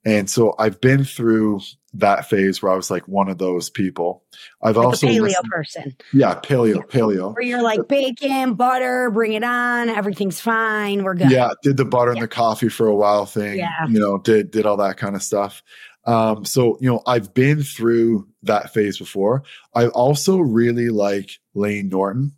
[0.04, 1.60] And so I've been through
[1.98, 4.24] that phase where I was like one of those people.
[4.62, 5.96] I've like also paleo listened, person.
[6.12, 7.34] Yeah, paleo, paleo.
[7.34, 11.30] Where you're like bacon, butter, bring it on, everything's fine, we're good.
[11.30, 12.14] Yeah, did the butter yeah.
[12.14, 13.58] and the coffee for a while thing.
[13.58, 13.86] Yeah.
[13.88, 15.62] You know, did did all that kind of stuff.
[16.06, 19.42] Um, so you know, I've been through that phase before.
[19.74, 22.32] I also really like Layne Norton.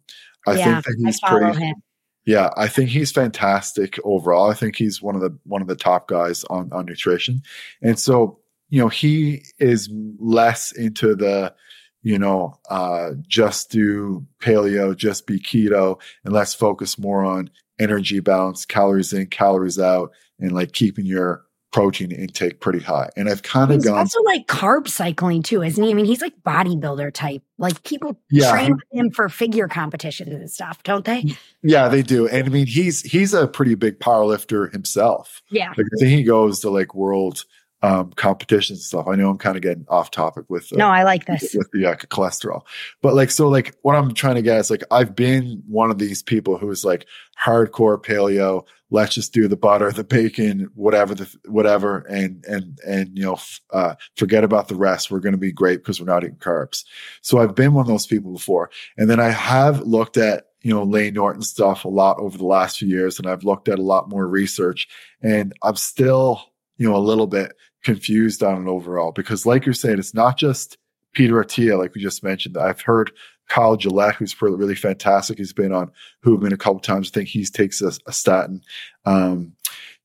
[0.46, 1.82] I yeah, think that he's pretty him.
[2.26, 4.50] Yeah, I think he's fantastic overall.
[4.50, 7.42] I think he's one of the one of the top guys on on nutrition.
[7.82, 8.39] And so
[8.70, 11.54] you know, he is less into the,
[12.02, 18.20] you know, uh, just do paleo, just be keto, and let's focus more on energy
[18.20, 23.08] balance, calories in, calories out, and like keeping your protein intake pretty high.
[23.16, 25.90] And I've kind of gone also like carb cycling too, isn't he?
[25.90, 27.42] I mean, he's like bodybuilder type.
[27.58, 28.50] Like people yeah.
[28.50, 31.36] train him for figure competitions and stuff, don't they?
[31.62, 32.26] Yeah, they do.
[32.26, 35.42] And I mean, he's he's a pretty big power lifter himself.
[35.50, 35.68] Yeah.
[35.76, 37.44] Like I think he goes to like world
[37.82, 39.06] um, competitions and stuff.
[39.08, 41.70] I know I'm kind of getting off topic with uh, no, I like this with
[41.72, 42.62] the uh, cholesterol,
[43.00, 45.98] but like so, like what I'm trying to get is like I've been one of
[45.98, 47.06] these people who is like
[47.42, 48.66] hardcore paleo.
[48.90, 53.34] Let's just do the butter, the bacon, whatever, the whatever, and and and you know,
[53.34, 55.10] f- uh, forget about the rest.
[55.10, 56.84] We're going to be great because we're not eating carbs.
[57.22, 60.74] So I've been one of those people before, and then I have looked at you
[60.74, 63.78] know Layne Norton stuff a lot over the last few years, and I've looked at
[63.78, 64.88] a lot more research,
[65.22, 66.42] and I'm still
[66.76, 67.52] you know a little bit
[67.82, 70.78] confused on it overall because, like you're saying, it's not just
[71.12, 72.56] Peter Attia, like we just mentioned.
[72.56, 73.12] I've heard
[73.48, 75.38] Kyle Gillett, who's really fantastic.
[75.38, 75.90] He's been on
[76.24, 77.10] Huberman a couple times.
[77.10, 78.62] I think he takes a, a statin.
[79.04, 79.54] Um,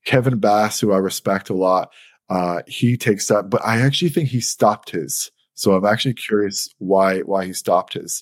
[0.05, 1.91] Kevin Bass, who I respect a lot,
[2.29, 5.31] uh, he takes that, but I actually think he stopped his.
[5.53, 8.21] So I'm actually curious why why he stopped his.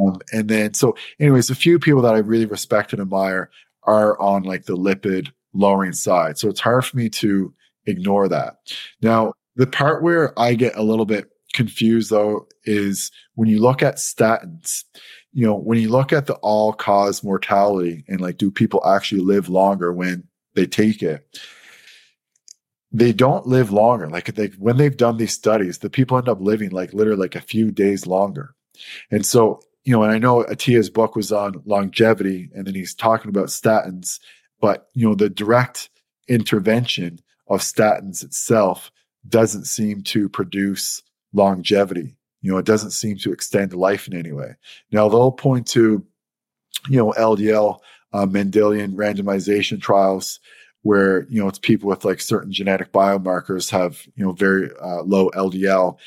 [0.00, 3.50] Um, and then so, anyways, a few people that I really respect and admire
[3.82, 6.38] are on like the lipid lowering side.
[6.38, 7.52] So it's hard for me to
[7.86, 8.56] ignore that.
[9.02, 13.82] Now, the part where I get a little bit confused though is when you look
[13.82, 14.84] at statins,
[15.32, 19.20] you know, when you look at the all cause mortality and like, do people actually
[19.20, 20.24] live longer when
[20.54, 21.38] they take it?
[22.92, 24.08] They don't live longer.
[24.08, 27.36] Like they, when they've done these studies, the people end up living like literally like
[27.36, 28.54] a few days longer.
[29.10, 32.94] And so, you know, and I know Attia's book was on longevity, and then he's
[32.94, 34.18] talking about statins,
[34.60, 35.88] but you know, the direct
[36.28, 37.20] intervention
[37.50, 38.90] of statins itself
[39.28, 42.16] doesn't seem to produce longevity.
[42.40, 44.54] You know, it doesn't seem to extend life in any way.
[44.90, 46.04] Now they'll point to,
[46.88, 47.80] you know, LDL
[48.12, 50.40] uh, Mendelian randomization trials
[50.82, 55.02] where you know it's people with like certain genetic biomarkers have you know very uh,
[55.02, 55.98] low LDL,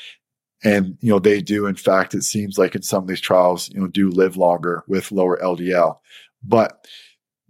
[0.62, 3.68] and you know they do in fact it seems like in some of these trials
[3.70, 5.98] you know do live longer with lower LDL,
[6.42, 6.86] but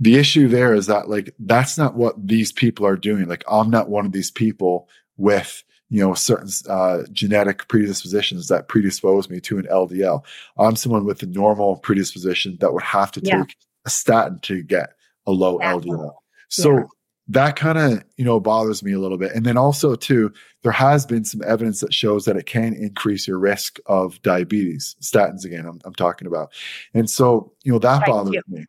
[0.00, 3.26] the issue there is that like that's not what these people are doing.
[3.26, 8.68] Like I'm not one of these people with you know certain uh, genetic predispositions that
[8.68, 10.24] predispose me to an LDL.
[10.58, 13.38] I'm someone with a normal predisposition that would have to yeah.
[13.38, 14.90] take a statin to get
[15.26, 16.14] a low LDL.
[16.48, 16.84] So yeah
[17.28, 20.32] that kind of you know bothers me a little bit and then also too
[20.62, 24.94] there has been some evidence that shows that it can increase your risk of diabetes
[25.00, 26.52] statins again i'm, I'm talking about
[26.92, 28.64] and so you know that bothers me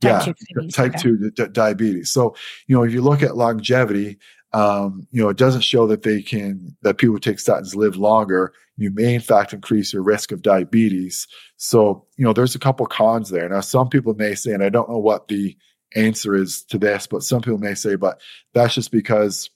[0.00, 0.32] type yeah
[0.62, 1.02] two type okay.
[1.02, 2.10] 2 d- diabetes.
[2.10, 2.34] So
[2.66, 4.18] you know if you look at longevity
[4.52, 7.96] um, you know it doesn't show that they can that people who take statins live
[7.96, 8.52] longer.
[8.78, 11.26] You may in fact increase your risk of diabetes.
[11.56, 13.48] So you know there's a couple cons there.
[13.48, 15.56] Now some people may say and i don't know what the
[15.94, 18.20] answer is to this, but some people may say, but
[18.54, 19.50] that's just because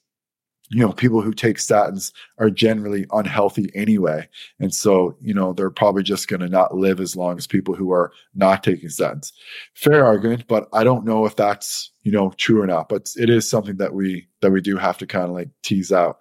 [0.70, 4.28] you know people who take statins are generally unhealthy anyway.
[4.58, 7.74] And so you know they're probably just going to not live as long as people
[7.74, 9.32] who are not taking statins.
[9.74, 13.28] Fair argument but i don't know if that's you know true or not but it
[13.28, 16.18] is something that we that we do have to kind of like tease out.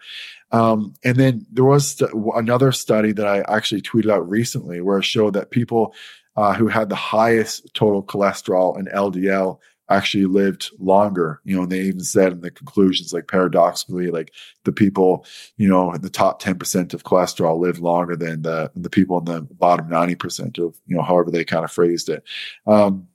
[0.52, 4.97] Um, and then there was st- another study that i actually tweeted out recently where
[4.97, 5.93] it showed that people
[6.36, 11.41] uh, who had the highest total cholesterol and ldl actually lived longer.
[11.43, 14.33] You know, and they even said in the conclusions, like paradoxically, like
[14.63, 15.25] the people,
[15.57, 19.25] you know, in the top 10% of cholesterol live longer than the, the people in
[19.25, 22.23] the bottom 90% of, you know, however they kind of phrased it.
[22.67, 23.07] Um,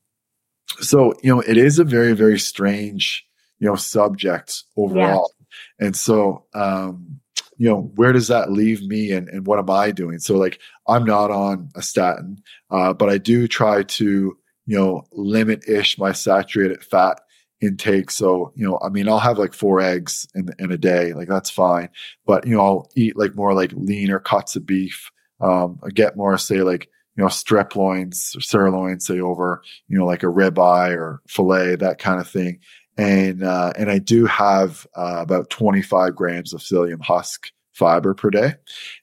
[0.80, 3.26] so, you know, it is a very, very strange,
[3.58, 5.30] you know, subject overall.
[5.78, 5.86] Yeah.
[5.86, 7.20] And so, um,
[7.56, 10.18] you know, where does that leave me and, and what am I doing?
[10.18, 14.36] So like, I'm not on a statin, uh, but I do try to,
[14.66, 17.20] you know, limit ish my saturated fat
[17.60, 18.10] intake.
[18.10, 21.28] So, you know, I mean, I'll have like four eggs in, in a day, like
[21.28, 21.88] that's fine.
[22.26, 25.10] But, you know, I'll eat like more like leaner cuts of beef.
[25.40, 30.06] Um, get more, say, like, you know, strip loins or sirloin, say over, you know,
[30.06, 32.60] like a ribeye or filet, that kind of thing.
[32.96, 38.30] And, uh, and I do have, uh, about 25 grams of psyllium husk fiber per
[38.30, 38.54] day.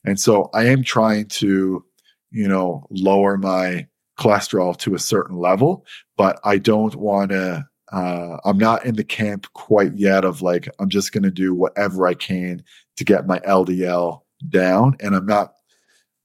[0.06, 1.84] And so I am trying to,
[2.32, 3.88] you know, lower my,
[4.20, 5.86] cholesterol to a certain level,
[6.18, 7.66] but I don't want to.
[7.92, 11.54] Uh, I'm not in the camp quite yet of like I'm just going to do
[11.54, 12.64] whatever I can
[12.96, 15.54] to get my LDL down, and I'm not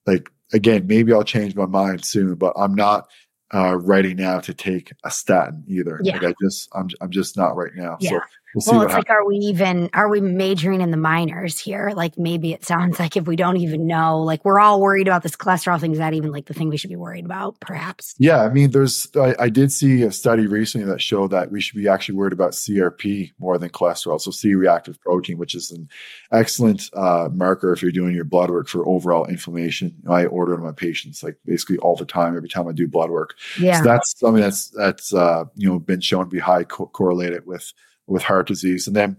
[0.05, 3.09] like again maybe I'll change my mind soon, but I'm not
[3.53, 5.99] uh, ready now to take a statin either.
[6.03, 6.13] Yeah.
[6.13, 7.97] Like I just I'm I'm just not right now.
[7.99, 8.11] Yeah.
[8.11, 8.19] So
[8.65, 9.07] We'll, it's happens.
[9.07, 11.91] like, are we even, are we majoring in the minors here?
[11.95, 15.23] Like maybe it sounds like if we don't even know, like we're all worried about
[15.23, 15.91] this cholesterol thing.
[15.91, 18.15] Is that even like the thing we should be worried about, perhaps?
[18.17, 18.43] Yeah.
[18.43, 21.77] I mean, there's, I, I did see a study recently that showed that we should
[21.77, 24.19] be actually worried about CRP more than cholesterol.
[24.19, 25.89] So C reactive protein, which is an
[26.31, 29.95] excellent uh, marker if you're doing your blood work for overall inflammation.
[30.09, 32.87] I order it on my patients like basically all the time, every time I do
[32.87, 33.35] blood work.
[33.59, 33.79] Yeah.
[33.79, 37.45] So that's something that's, that's, uh, you know, been shown to be high co- correlated
[37.45, 37.73] with
[38.07, 38.87] with heart disease.
[38.87, 39.17] And then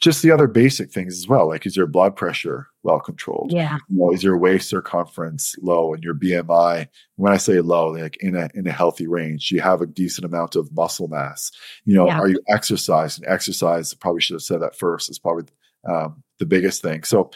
[0.00, 3.52] just the other basic things as well, like is your blood pressure well controlled?
[3.52, 3.78] Yeah.
[3.88, 6.88] You know, is your waist circumference low and your BMI?
[7.16, 10.24] When I say low, like in a in a healthy range, you have a decent
[10.24, 11.50] amount of muscle mass.
[11.84, 12.18] You know, yeah.
[12.18, 13.24] are you exercising?
[13.26, 15.10] Exercise, probably should have said that first.
[15.10, 15.44] Is probably
[15.88, 17.04] um, the biggest thing.
[17.04, 17.30] So,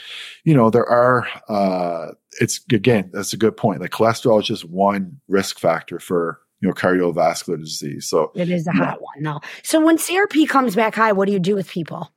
[0.45, 1.27] you know, there are.
[1.49, 3.81] Uh, it's again, that's a good point.
[3.81, 8.09] Like cholesterol is just one risk factor for you know, cardiovascular disease.
[8.09, 9.41] So it is a hot one, though.
[9.63, 12.13] So when CRP comes back high, what do you do with people?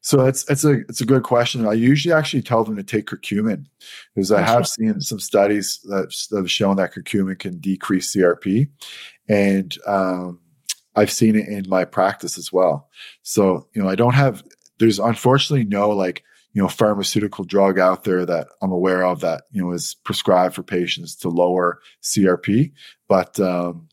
[0.00, 1.66] So it's it's a it's a good question.
[1.66, 3.66] I usually actually tell them to take curcumin
[4.14, 8.68] because I have seen some studies that, that have shown that curcumin can decrease CRP,
[9.28, 10.38] and um,
[10.94, 12.88] I've seen it in my practice as well.
[13.22, 14.44] So you know, I don't have.
[14.78, 16.22] There's unfortunately no like
[16.56, 20.54] you know pharmaceutical drug out there that I'm aware of that you know is prescribed
[20.54, 22.72] for patients to lower CRP.
[23.08, 23.88] But um,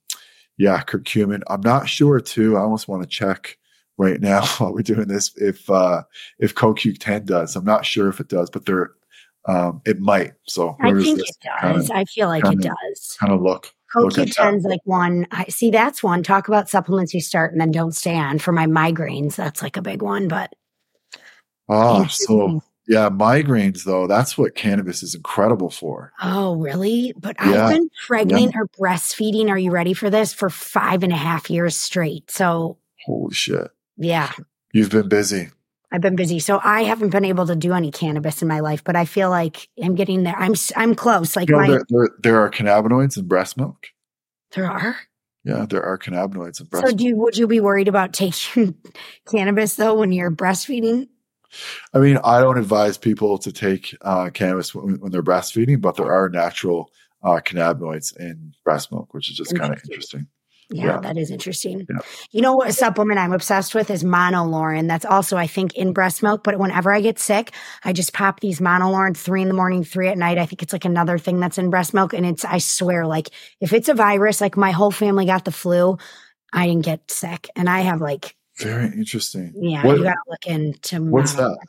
[0.58, 1.42] yeah, curcumin.
[1.48, 2.56] I'm not sure too.
[2.56, 3.58] I almost want to check
[3.98, 6.04] right now while we're doing this if uh,
[6.40, 7.58] if CoQ10 does.
[7.58, 8.92] I'm not sure if it does, but there
[9.46, 10.32] um, it might.
[10.48, 11.90] So I think it does.
[11.90, 13.18] Kinda, I feel like kinda, it does.
[13.20, 13.74] Kind of look.
[13.94, 15.28] CoQ10 is like one.
[15.32, 15.70] I see.
[15.70, 16.24] That's one.
[16.24, 19.36] Talk about supplements you start and then don't stand for my migraines.
[19.36, 20.54] That's like a big one, but
[21.70, 26.12] Ah, so Yeah, migraines though, that's what cannabis is incredible for.
[26.22, 27.14] Oh, really?
[27.18, 27.66] But Yeah.
[27.68, 29.50] I've been pregnant or breastfeeding.
[29.50, 30.34] Are you ready for this?
[30.34, 32.30] For five and a half years straight.
[32.30, 33.70] So, Holy shit.
[33.98, 34.32] yeah,
[34.74, 35.50] You've been busy.
[35.92, 36.40] I've been busy.
[36.40, 39.30] So I haven't been able to do any cannabis in my life, but I feel
[39.30, 40.36] like I'm getting there.
[40.36, 41.36] I'm I'm close.
[41.36, 43.86] Like You know, my there, there, there are cannabinoids in breast milk.
[44.56, 44.98] there are.
[45.46, 46.98] Yeah, there are cannabinoids in breast So milk.
[46.98, 48.76] do you, would you be worried about taking
[49.32, 51.10] cannabis though when you're breastfeeding?
[51.94, 55.96] I mean, I don't advise people to take uh, cannabis when, when they're breastfeeding, but
[55.96, 56.90] there are natural
[57.24, 60.28] uh, cannabinoids in breast milk, which is just kind of Interesting.
[60.70, 61.00] Yeah, Yeah.
[61.02, 61.86] that is interesting.
[61.90, 61.98] Yeah.
[62.32, 64.88] You know what supplement I'm obsessed with is monolaurin.
[64.88, 66.44] That's also, I think, in breast milk.
[66.44, 67.52] But whenever I get sick,
[67.84, 70.38] I just pop these monolaurin three in the morning, three at night.
[70.38, 72.14] I think it's like another thing that's in breast milk.
[72.14, 73.30] And it's, I swear, like
[73.60, 75.98] if it's a virus, like my whole family got the flu,
[76.54, 77.50] I didn't get sick.
[77.56, 79.54] And I have like, Very interesting.
[79.56, 81.68] yeah, What- you got to look into What's mono- that?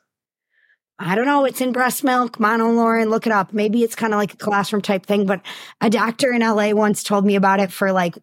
[0.98, 1.44] I don't know.
[1.44, 3.10] It's in breast milk, monolaurin.
[3.10, 3.52] Look it up.
[3.52, 5.40] Maybe it's kind of like a classroom type thing, but
[5.80, 8.16] a doctor in LA once told me about it for like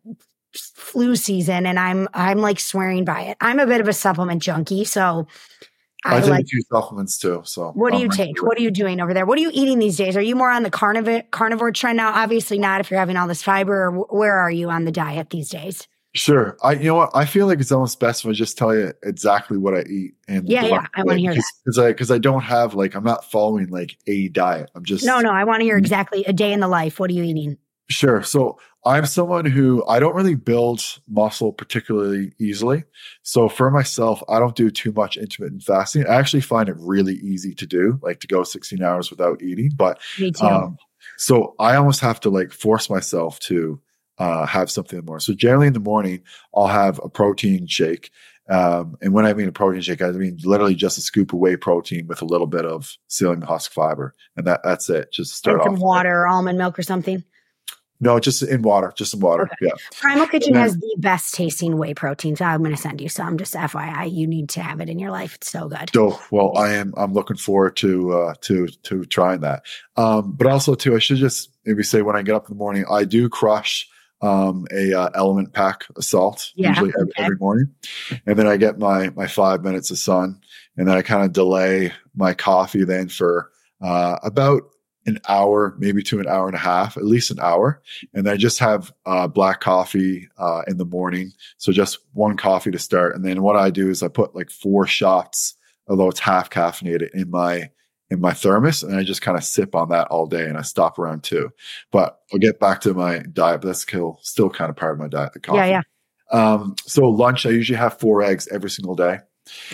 [0.53, 3.37] flu season, and I'm I'm like swearing by it.
[3.41, 5.27] I'm a bit of a supplement junkie, so
[6.05, 6.45] I, I, take like.
[6.45, 7.41] a supplements too.
[7.43, 8.41] So What do you take?
[8.41, 9.25] What are you doing over there?
[9.25, 10.15] What are you eating these days?
[10.15, 12.13] Are you more on the carnivore carnivore trend now?
[12.13, 13.91] Obviously not if you're having all this fiber.
[13.91, 15.87] Where are you on the diet these days?
[16.13, 16.57] Sure.
[16.61, 17.11] I you know what?
[17.13, 20.13] I feel like it's almost best if I just tell you exactly what I eat.
[20.27, 21.33] And Yeah, yeah, I wanna hear
[21.63, 24.69] because I because I don't have like I'm not following like a diet.
[24.75, 25.31] I'm just No, no.
[25.31, 25.79] I want to hear Mm.
[25.79, 26.99] exactly a day in the life.
[26.99, 27.57] What are you eating?
[27.89, 28.23] Sure.
[28.23, 32.83] So I'm someone who I don't really build muscle particularly easily.
[33.21, 36.05] So for myself, I don't do too much intermittent fasting.
[36.07, 39.71] I actually find it really easy to do, like to go 16 hours without eating.
[39.75, 40.45] But Me too.
[40.45, 40.77] um,
[41.17, 43.79] so I almost have to like force myself to
[44.21, 45.21] uh, have something in the morning.
[45.21, 46.21] So generally in the morning,
[46.55, 48.11] I'll have a protein shake.
[48.49, 51.39] Um, and when I mean a protein shake, I mean literally just a scoop of
[51.39, 55.11] whey protein with a little bit of psyllium husk fiber, and that that's it.
[55.11, 55.67] Just start and off.
[55.67, 57.23] some water or almond milk or something.
[58.03, 59.43] No, just in water, just in water.
[59.43, 59.55] Okay.
[59.61, 59.71] Yeah.
[59.99, 60.61] Primal Kitchen Yeah.
[60.61, 62.35] has the best tasting whey protein.
[62.35, 63.37] So I'm going to send you some.
[63.37, 65.35] Just FYI, you need to have it in your life.
[65.35, 65.91] It's so good.
[65.93, 66.93] So, well, I am.
[66.97, 69.63] I'm looking forward to uh, to to trying that.
[69.97, 72.59] Um, but also, too, I should just maybe say when I get up in the
[72.59, 73.87] morning, I do crush
[74.21, 77.23] um, a uh, LMNT pack of salt Yeah, usually every, okay.
[77.23, 77.73] every morning,
[78.25, 80.39] and then I get my my five minutes of sun,
[80.77, 83.51] and then I kind of delay my coffee then for
[83.81, 84.63] uh, about
[85.07, 87.81] an hour, maybe to an hour and a half, at least an hour,
[88.13, 91.31] and then I just have uh, black coffee uh, in the morning.
[91.57, 94.49] So just one coffee to start, and then what I do is I put like
[94.49, 95.55] four shots
[95.87, 97.69] although it's half caffeinated in my
[98.11, 100.61] in my thermos and I just kind of sip on that all day and I
[100.61, 101.49] stop around two.
[101.91, 104.99] But I'll get back to my diet, but that's still still kind of part of
[104.99, 105.57] my diet, the coffee.
[105.57, 105.81] Yeah, yeah.
[106.31, 109.19] Um, so lunch, I usually have four eggs every single day.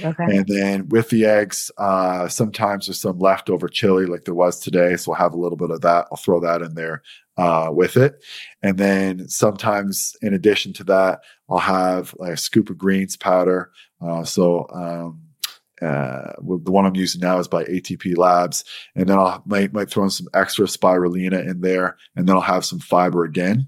[0.03, 0.23] Okay.
[0.23, 4.95] And then with the eggs, uh, sometimes there's some leftover chili like there was today.
[4.95, 6.07] So I'll have a little bit of that.
[6.11, 7.03] I'll throw that in there
[7.37, 8.23] uh, with it.
[8.61, 13.71] And then sometimes in addition to that, I'll have like a scoop of greens powder.
[14.01, 15.26] Uh, so um,
[15.81, 18.63] uh, the one I'm using now is by ATP Labs.
[18.95, 21.97] And then I'll might, might throw in some extra spirulina in there.
[22.15, 23.67] And then I'll have some fiber again.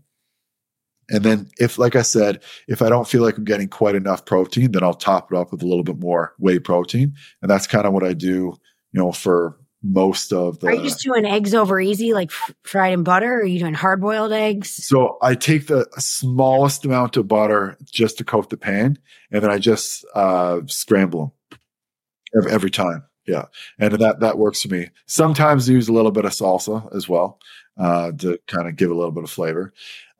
[1.11, 4.25] And then if, like I said, if I don't feel like I'm getting quite enough
[4.25, 7.15] protein, then I'll top it up with a little bit more whey protein.
[7.41, 8.53] And that's kind of what I do,
[8.91, 10.67] you know, for most of the.
[10.67, 12.31] Are you just doing eggs over easy, like
[12.63, 13.33] fried in butter?
[13.33, 14.85] Or are you doing hard boiled eggs?
[14.85, 18.99] so I take the smallest amount of butter just to coat the pan,
[19.31, 21.31] and then I just uh, scramble them
[22.35, 23.03] every, every time.
[23.25, 23.45] Yeah,
[23.77, 24.89] and that that works for me.
[25.05, 27.39] Sometimes I use a little bit of salsa as well
[27.77, 29.71] uh, to kind of give a little bit of flavor.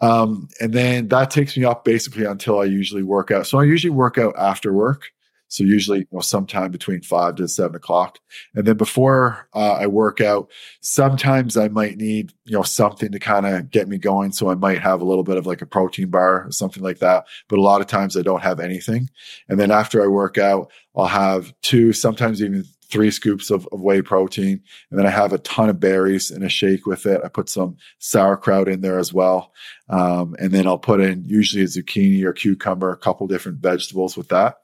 [0.02, 3.48] Um, and then that takes me up basically until I usually work out.
[3.48, 5.12] So I usually work out after work.
[5.50, 8.20] So usually, you know, sometime between five to seven o'clock.
[8.56, 10.50] And then before uh, I work out,
[10.82, 14.32] sometimes I might need, you know, something to kind of get me going.
[14.32, 17.00] So I might have a little bit of like a protein bar or something like
[17.00, 17.26] that.
[17.50, 19.10] But a lot of times I don't have anything.
[19.50, 23.82] And then after I work out, I'll have two, sometimes even three scoops of, of
[23.82, 24.62] whey protein.
[24.90, 27.22] And then I have a ton of berries in a shake with it.
[27.24, 29.54] I put some sauerkraut in there as well.
[29.90, 34.18] Um, and then I'll put in usually a zucchini or cucumber, a couple different vegetables
[34.18, 34.58] with that.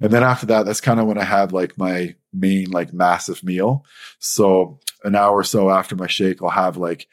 [0.00, 3.42] And then after that, that's kind of when I have like my main, like massive
[3.42, 3.84] meal.
[4.18, 7.08] So an hour or so after my shake, I'll have like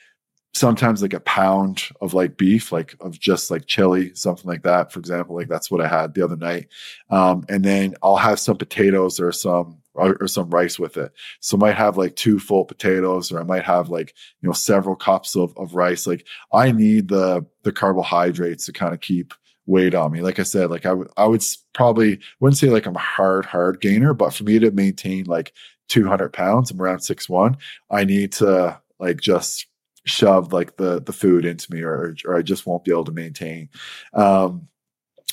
[0.53, 4.91] sometimes like a pound of like beef, like of just like chili, something like that.
[4.91, 6.67] For example, like that's what I had the other night.
[7.09, 11.11] Um, and then I'll have some potatoes or some or, some rice with it.
[11.39, 14.53] So I might have like two full potatoes, or I might have like you know
[14.53, 16.07] several cups of of rice.
[16.07, 19.33] Like I need the the carbohydrates to kind of keep
[19.65, 20.21] weight on me.
[20.21, 23.45] Like I said, like I would I would probably wouldn't say like I'm a hard
[23.45, 25.53] hard gainer, but for me to maintain like
[25.91, 26.71] 200 pounds.
[26.71, 27.57] I'm around six one.
[27.89, 29.67] I need to like just
[30.05, 33.11] shove like the the food into me, or or I just won't be able to
[33.11, 33.69] maintain.
[34.13, 34.67] Um,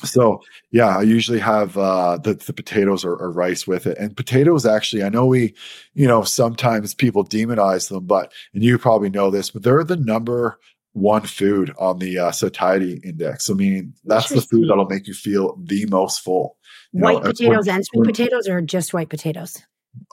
[0.05, 3.99] so yeah, I usually have uh, the the potatoes or, or, rice with it.
[3.99, 5.55] And potatoes, actually, I know we,
[5.95, 9.97] you know, sometimes people demonize them, but and you probably know this, but they're the
[9.97, 10.59] number
[10.93, 13.49] one food on the uh, satiety index.
[13.51, 16.57] I mean, that's the food that'll make you feel the most full.
[16.93, 19.63] You white know, potatoes and sweet potatoes, or just white potatoes?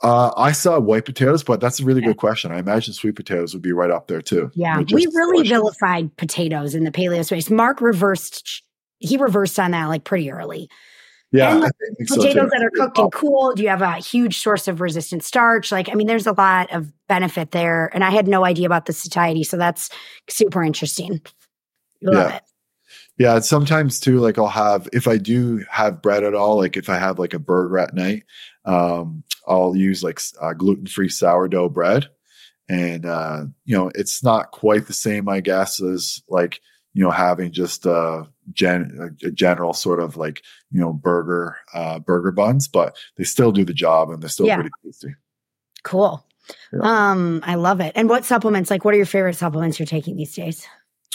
[0.02, 2.50] Uh, I saw white potatoes, but that's a really good question.
[2.50, 4.50] I imagine sweet potatoes would be right up there too.
[4.54, 7.50] Yeah, we really vilified potatoes in the paleo space.
[7.50, 8.62] Mark reversed
[8.98, 10.68] he reversed on that like pretty early.
[11.32, 11.72] Yeah, and, like,
[12.06, 13.58] potatoes so that are cooked and cooled.
[13.58, 15.72] You have a huge source of resistant starch.
[15.72, 18.86] Like, I mean, there's a lot of benefit there, and I had no idea about
[18.86, 19.90] the satiety, so that's
[20.30, 21.20] super interesting.
[22.00, 22.36] Love yeah.
[22.36, 22.42] it.
[23.18, 26.88] Yeah, sometimes too, like I'll have if I do have bread at all, like if
[26.90, 28.24] I have like a burger at night,
[28.66, 32.08] um, I'll use like uh, gluten free sourdough bread,
[32.68, 36.60] and uh, you know it's not quite the same, I guess, as like
[36.96, 41.98] you know having just a gen a general sort of like you know burger uh
[41.98, 44.56] burger buns but they still do the job and they're still yeah.
[44.56, 45.14] pretty tasty.
[45.84, 46.26] Cool.
[46.72, 47.10] Yeah.
[47.10, 47.92] um i love it.
[47.94, 50.66] And what supplements like what are your favorite supplements you're taking these days?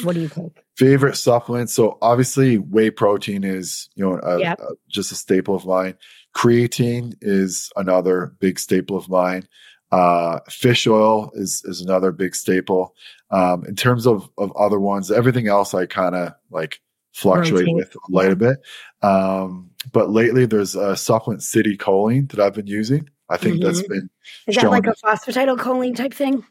[0.03, 0.63] What do you take?
[0.77, 4.59] Favorite supplements so obviously whey protein is you know a, yep.
[4.59, 5.95] a, just a staple of mine.
[6.35, 9.47] Creatine is another big staple of mine
[9.91, 12.95] uh, fish oil is is another big staple.
[13.29, 16.81] Um, in terms of of other ones, everything else I kind of like
[17.13, 17.75] fluctuate Rotate.
[17.75, 18.57] with light a bit.
[19.01, 23.09] Um, but lately, there's a supplement Citicoline that I've been using.
[23.29, 23.65] I think mm-hmm.
[23.65, 24.09] that's been
[24.47, 26.45] is that like a phosphatidylcholine type thing?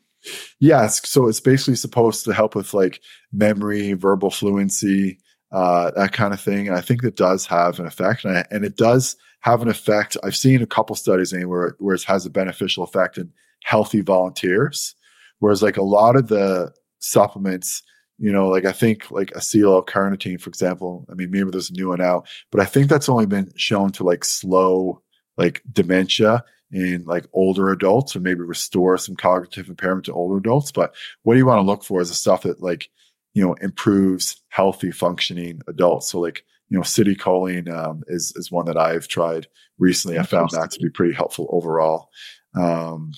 [0.59, 1.09] Yes.
[1.09, 3.01] So it's basically supposed to help with like
[3.33, 5.19] memory, verbal fluency,
[5.53, 6.69] uh, that kind of thing.
[6.69, 9.69] And I think it does have an effect, and, I, and it does have an
[9.69, 10.17] effect.
[10.23, 13.33] I've seen a couple studies where where it has a beneficial effect in
[13.65, 14.95] healthy volunteers,
[15.39, 17.83] whereas like a lot of the supplements
[18.21, 21.07] you know, like I think like acetylcarnitine, for example.
[21.11, 23.93] I mean, maybe there's a new one out, but I think that's only been shown
[23.93, 25.01] to like slow
[25.39, 30.71] like dementia in like older adults or maybe restore some cognitive impairment to older adults.
[30.71, 32.91] But what do you want to look for is the stuff that like,
[33.35, 36.11] you know, improves healthy functioning adults.
[36.11, 39.47] So like, you know, Citicoline um, is is one that I've tried
[39.79, 40.19] recently.
[40.19, 42.11] I found that to be pretty helpful overall.
[42.55, 43.13] Um,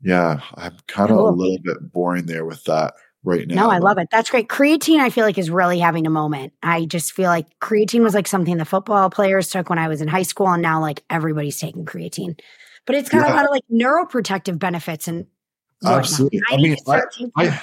[0.00, 2.94] yeah, I'm kind of a little bit boring there with that
[3.24, 3.66] right now.
[3.66, 4.08] No, I love it.
[4.10, 4.48] That's great.
[4.48, 6.52] Creatine, I feel like, is really having a moment.
[6.62, 10.00] I just feel like creatine was like something the football players took when I was
[10.00, 12.38] in high school, and now like everybody's taking creatine.
[12.86, 13.34] But it's got yeah.
[13.34, 15.26] a lot of like neuroprotective benefits and
[15.84, 16.40] absolutely.
[16.50, 17.02] I, I mean, I,
[17.36, 17.60] I,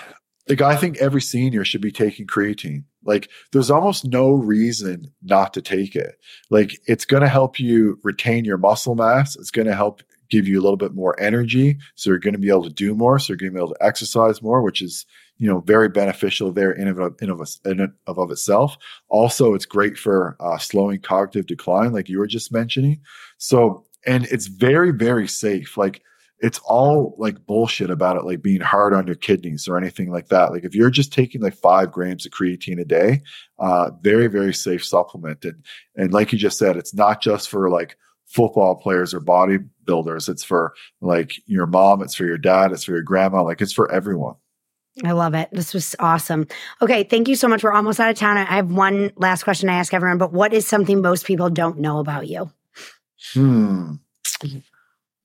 [0.50, 2.84] like I think every senior should be taking creatine.
[3.04, 6.18] Like, there's almost no reason not to take it.
[6.50, 9.36] Like, it's going to help you retain your muscle mass.
[9.38, 11.78] It's going to help give you a little bit more energy.
[11.95, 13.18] So you're going to be able to do more.
[13.20, 15.06] So you're going to be able to exercise more, which is
[15.39, 18.78] you know very beneficial there in of, in of, in of, of itself
[19.08, 23.00] also it's great for uh, slowing cognitive decline like you were just mentioning
[23.38, 26.02] so and it's very very safe like
[26.41, 30.27] it's all like bullshit about it like being hard on your kidneys or anything like
[30.29, 33.21] that like if you're just taking like five grams of creatine a day
[33.59, 35.63] uh very very safe supplement and
[35.95, 40.43] and like you just said it's not just for like football players or bodybuilders it's
[40.43, 43.91] for like your mom it's for your dad it's for your grandma like it's for
[43.91, 44.35] everyone
[45.05, 45.47] I love it.
[45.53, 46.45] This was awesome.
[46.81, 47.63] Okay, thank you so much.
[47.63, 48.37] We're almost out of town.
[48.37, 51.79] I have one last question I ask everyone, but what is something most people don't
[51.79, 52.51] know about you?
[53.33, 53.93] Hmm.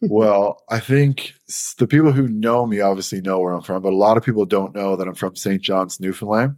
[0.09, 1.35] Well, I think
[1.79, 4.47] the people who know me obviously know where I'm from, but a lot of people
[4.47, 5.61] don't know that I'm from St.
[5.61, 6.57] John's, Newfoundland.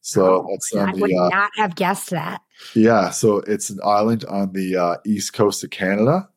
[0.00, 2.42] So oh, that's I would uh, not have guessed that.
[2.74, 6.28] Yeah, so it's an island on the uh, east coast of Canada.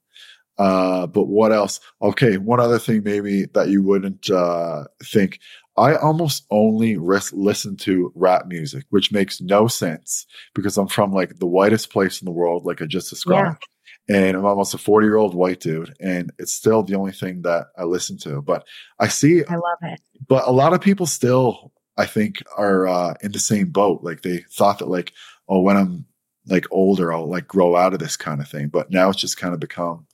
[0.57, 1.79] Uh, but what else?
[2.01, 5.39] Okay, one other thing maybe that you wouldn't uh, think.
[5.77, 11.13] I almost only res- listen to rap music, which makes no sense because I'm from
[11.13, 13.63] like the whitest place in the world, like I just described.
[13.63, 13.70] Yeah.
[14.09, 17.43] And I'm almost a 40 year old white dude, and it's still the only thing
[17.43, 18.41] that I listen to.
[18.41, 18.65] But
[18.99, 20.01] I see, I love it.
[20.27, 24.03] But a lot of people still, I think, are uh, in the same boat.
[24.03, 25.13] Like they thought that, like,
[25.47, 26.05] oh, when I'm
[26.47, 28.67] like older, I'll like grow out of this kind of thing.
[28.69, 30.07] But now it's just kind of become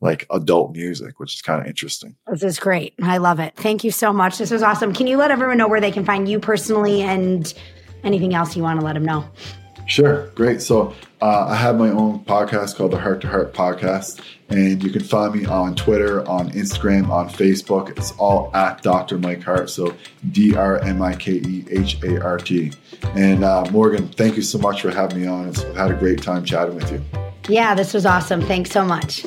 [0.00, 2.16] like adult music, which is kind of interesting.
[2.26, 2.94] This is great.
[3.02, 3.56] I love it.
[3.56, 4.38] Thank you so much.
[4.38, 4.92] This was awesome.
[4.92, 7.52] Can you let everyone know where they can find you personally and
[8.02, 9.24] anything else you want to let them know?
[9.86, 10.28] Sure.
[10.34, 10.62] Great.
[10.62, 14.90] So uh, I have my own podcast called the Heart to Heart Podcast, and you
[14.90, 17.90] can find me on Twitter, on Instagram, on Facebook.
[17.96, 19.18] It's all at Dr.
[19.18, 19.70] Mike Hart.
[19.70, 19.94] So
[20.32, 22.72] D R M I K E H A R T.
[23.14, 25.48] And uh, Morgan, thank you so much for having me on.
[25.48, 27.02] I've had a great time chatting with you.
[27.48, 28.40] Yeah, this was awesome.
[28.40, 29.24] Thanks so much.